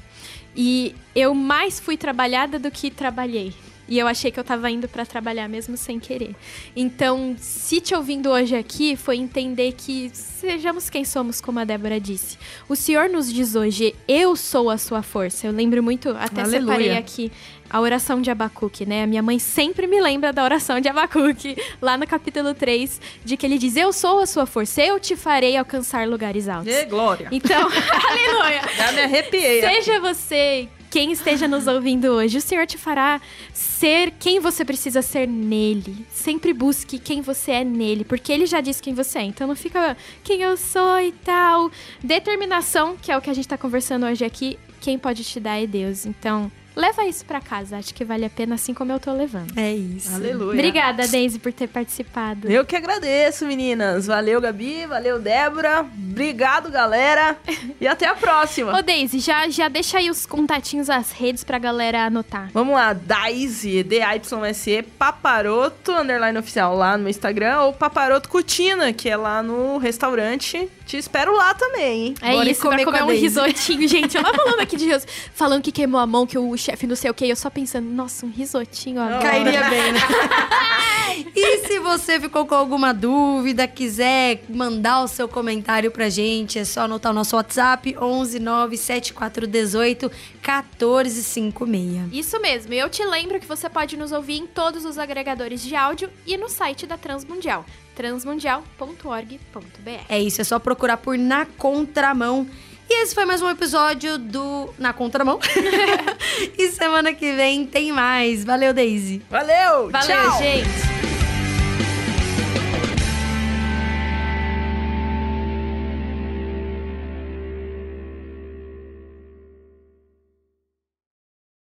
E 0.56 0.94
eu 1.14 1.34
mais 1.34 1.80
fui 1.80 1.96
trabalhada 1.96 2.58
do 2.58 2.70
que 2.70 2.90
trabalhei. 2.90 3.52
E 3.88 3.98
eu 3.98 4.06
achei 4.06 4.30
que 4.30 4.38
eu 4.38 4.44
tava 4.44 4.70
indo 4.70 4.86
pra 4.86 5.06
trabalhar 5.06 5.48
mesmo 5.48 5.76
sem 5.76 5.98
querer. 5.98 6.36
Então, 6.76 7.34
se 7.38 7.80
te 7.80 7.94
ouvindo 7.94 8.28
hoje 8.28 8.54
aqui, 8.54 8.96
foi 8.96 9.16
entender 9.16 9.72
que 9.72 10.10
sejamos 10.12 10.90
quem 10.90 11.04
somos, 11.04 11.40
como 11.40 11.58
a 11.58 11.64
Débora 11.64 11.98
disse. 11.98 12.36
O 12.68 12.76
Senhor 12.76 13.08
nos 13.08 13.32
diz 13.32 13.54
hoje, 13.54 13.94
eu 14.06 14.36
sou 14.36 14.68
a 14.68 14.76
sua 14.76 15.02
força. 15.02 15.46
Eu 15.46 15.52
lembro 15.52 15.82
muito, 15.82 16.10
até 16.10 16.42
Aleluia. 16.42 16.60
separei 16.60 16.96
aqui 16.98 17.32
a 17.70 17.80
oração 17.80 18.20
de 18.20 18.30
Abacuque, 18.30 18.86
né? 18.86 19.04
A 19.04 19.06
minha 19.06 19.22
mãe 19.22 19.38
sempre 19.38 19.86
me 19.86 20.00
lembra 20.00 20.32
da 20.32 20.44
oração 20.44 20.80
de 20.80 20.88
Abacuque, 20.88 21.56
lá 21.80 21.96
no 21.96 22.06
capítulo 22.06 22.54
3, 22.54 23.00
de 23.24 23.36
que 23.36 23.46
ele 23.46 23.58
diz: 23.58 23.76
Eu 23.76 23.92
sou 23.92 24.20
a 24.20 24.26
sua 24.26 24.46
força, 24.46 24.82
eu 24.82 24.98
te 25.00 25.16
farei 25.16 25.56
alcançar 25.56 26.06
lugares 26.06 26.48
altos. 26.48 26.72
Ê, 26.72 26.84
glória. 26.84 27.28
Então, 27.30 27.68
aleluia! 27.68 28.62
Já 28.76 28.92
me 28.92 29.00
arrepiei. 29.02 29.60
Seja 29.60 30.00
você 30.00 30.68
quem 30.90 31.12
esteja 31.12 31.46
nos 31.46 31.66
ouvindo 31.66 32.06
hoje, 32.08 32.38
o 32.38 32.40
Senhor 32.40 32.66
te 32.66 32.78
fará 32.78 33.20
ser 33.52 34.12
quem 34.18 34.40
você 34.40 34.64
precisa 34.64 35.02
ser 35.02 35.26
nele. 35.28 36.06
Sempre 36.10 36.52
busque 36.52 36.98
quem 36.98 37.20
você 37.20 37.52
é 37.52 37.64
nele, 37.64 38.04
porque 38.04 38.32
ele 38.32 38.46
já 38.46 38.60
disse 38.60 38.82
quem 38.82 38.94
você 38.94 39.18
é. 39.18 39.22
Então 39.22 39.46
não 39.46 39.56
fica 39.56 39.96
quem 40.24 40.42
eu 40.42 40.56
sou 40.56 41.00
e 41.00 41.12
tal. 41.12 41.70
Determinação, 42.02 42.96
que 42.96 43.12
é 43.12 43.16
o 43.16 43.20
que 43.20 43.30
a 43.30 43.34
gente 43.34 43.48
tá 43.48 43.58
conversando 43.58 44.06
hoje 44.06 44.24
aqui, 44.24 44.58
quem 44.80 44.98
pode 44.98 45.24
te 45.24 45.38
dar 45.38 45.62
é 45.62 45.66
Deus. 45.66 46.06
Então, 46.06 46.50
leva 46.78 47.04
isso 47.04 47.24
pra 47.24 47.40
casa. 47.40 47.76
Acho 47.76 47.92
que 47.92 48.04
vale 48.04 48.24
a 48.24 48.30
pena 48.30 48.54
assim 48.54 48.72
como 48.72 48.92
eu 48.92 49.00
tô 49.00 49.12
levando. 49.12 49.58
É 49.58 49.74
isso. 49.74 50.14
Aleluia. 50.14 50.54
Obrigada, 50.54 51.06
Daisy, 51.06 51.38
por 51.38 51.52
ter 51.52 51.66
participado. 51.66 52.50
Eu 52.50 52.64
que 52.64 52.76
agradeço, 52.76 53.44
meninas. 53.46 54.06
Valeu, 54.06 54.40
Gabi. 54.40 54.86
Valeu, 54.86 55.18
Débora. 55.18 55.80
Obrigado, 55.80 56.70
galera. 56.70 57.36
E 57.80 57.86
até 57.86 58.06
a 58.06 58.14
próxima. 58.14 58.76
Ô, 58.76 58.82
Daisy, 58.82 59.18
já, 59.18 59.48
já 59.48 59.68
deixa 59.68 59.98
aí 59.98 60.08
os 60.08 60.24
contatinhos, 60.24 60.88
as 60.88 61.10
redes 61.10 61.42
pra 61.44 61.58
galera 61.58 62.06
anotar. 62.06 62.50
Vamos 62.52 62.74
lá, 62.74 62.92
Daisy, 62.92 63.82
D-Y-S-E, 63.82 64.82
Paparoto, 64.82 65.92
underline 65.92 66.38
oficial, 66.38 66.76
lá 66.76 66.96
no 66.96 67.08
Instagram, 67.08 67.62
ou 67.62 67.72
Paparoto 67.72 68.28
Cutina, 68.28 68.92
que 68.92 69.08
é 69.08 69.16
lá 69.16 69.42
no 69.42 69.78
restaurante. 69.78 70.68
Te 70.88 70.96
espero 70.96 71.36
lá 71.36 71.52
também, 71.52 72.06
hein? 72.06 72.14
É 72.22 72.32
Bora 72.32 72.50
isso, 72.50 72.62
comer 72.62 72.82
comer 72.82 73.02
um 73.02 73.10
risotinho, 73.10 73.86
gente. 73.86 74.16
Eu 74.16 74.22
não 74.22 74.32
falando 74.32 74.60
aqui 74.60 74.74
de 74.74 74.86
risoto, 74.86 75.12
falando 75.34 75.62
que 75.62 75.70
queimou 75.70 76.00
a 76.00 76.06
mão, 76.06 76.26
que 76.26 76.38
o 76.38 76.56
chefe 76.56 76.86
não 76.86 76.96
sei 76.96 77.10
o 77.10 77.14
que. 77.14 77.28
Eu 77.28 77.36
só 77.36 77.50
pensando, 77.50 77.90
nossa, 77.90 78.24
um 78.24 78.30
risotinho 78.30 78.98
agora. 78.98 79.20
Cairia 79.20 79.68
bem, 79.68 79.92
né? 79.92 80.00
e 81.36 81.58
se 81.66 81.78
você 81.78 82.18
ficou 82.18 82.46
com 82.46 82.54
alguma 82.54 82.94
dúvida, 82.94 83.68
quiser 83.68 84.42
mandar 84.48 85.02
o 85.02 85.08
seu 85.08 85.28
comentário 85.28 85.90
pra 85.90 86.08
gente, 86.08 86.58
é 86.58 86.64
só 86.64 86.84
anotar 86.84 87.12
o 87.12 87.14
nosso 87.14 87.36
WhatsApp 87.36 87.94
11 88.00 88.38
97418 88.38 90.10
1456. 90.36 92.12
Isso 92.12 92.40
mesmo, 92.40 92.72
e 92.72 92.78
eu 92.78 92.88
te 92.88 93.04
lembro 93.04 93.38
que 93.38 93.46
você 93.46 93.68
pode 93.68 93.94
nos 93.94 94.10
ouvir 94.10 94.38
em 94.38 94.46
todos 94.46 94.86
os 94.86 94.96
agregadores 94.96 95.60
de 95.60 95.76
áudio 95.76 96.08
e 96.26 96.38
no 96.38 96.48
site 96.48 96.86
da 96.86 96.96
Transmundial, 96.96 97.66
transmundial.org.br. 97.98 100.04
É 100.08 100.20
isso, 100.20 100.40
é 100.40 100.44
só 100.44 100.60
procurar 100.60 100.98
por 100.98 101.18
Na 101.18 101.44
Contramão. 101.44 102.46
E 102.88 103.02
esse 103.02 103.12
foi 103.12 103.24
mais 103.24 103.42
um 103.42 103.50
episódio 103.50 104.16
do 104.16 104.72
Na 104.78 104.92
Contramão. 104.92 105.40
e 106.56 106.68
semana 106.68 107.12
que 107.12 107.32
vem 107.32 107.66
tem 107.66 107.90
mais. 107.90 108.44
Valeu, 108.44 108.72
Daisy. 108.72 109.20
Valeu, 109.28 109.90
Valeu, 109.90 110.30
tchau! 110.30 110.38
gente! 110.38 111.17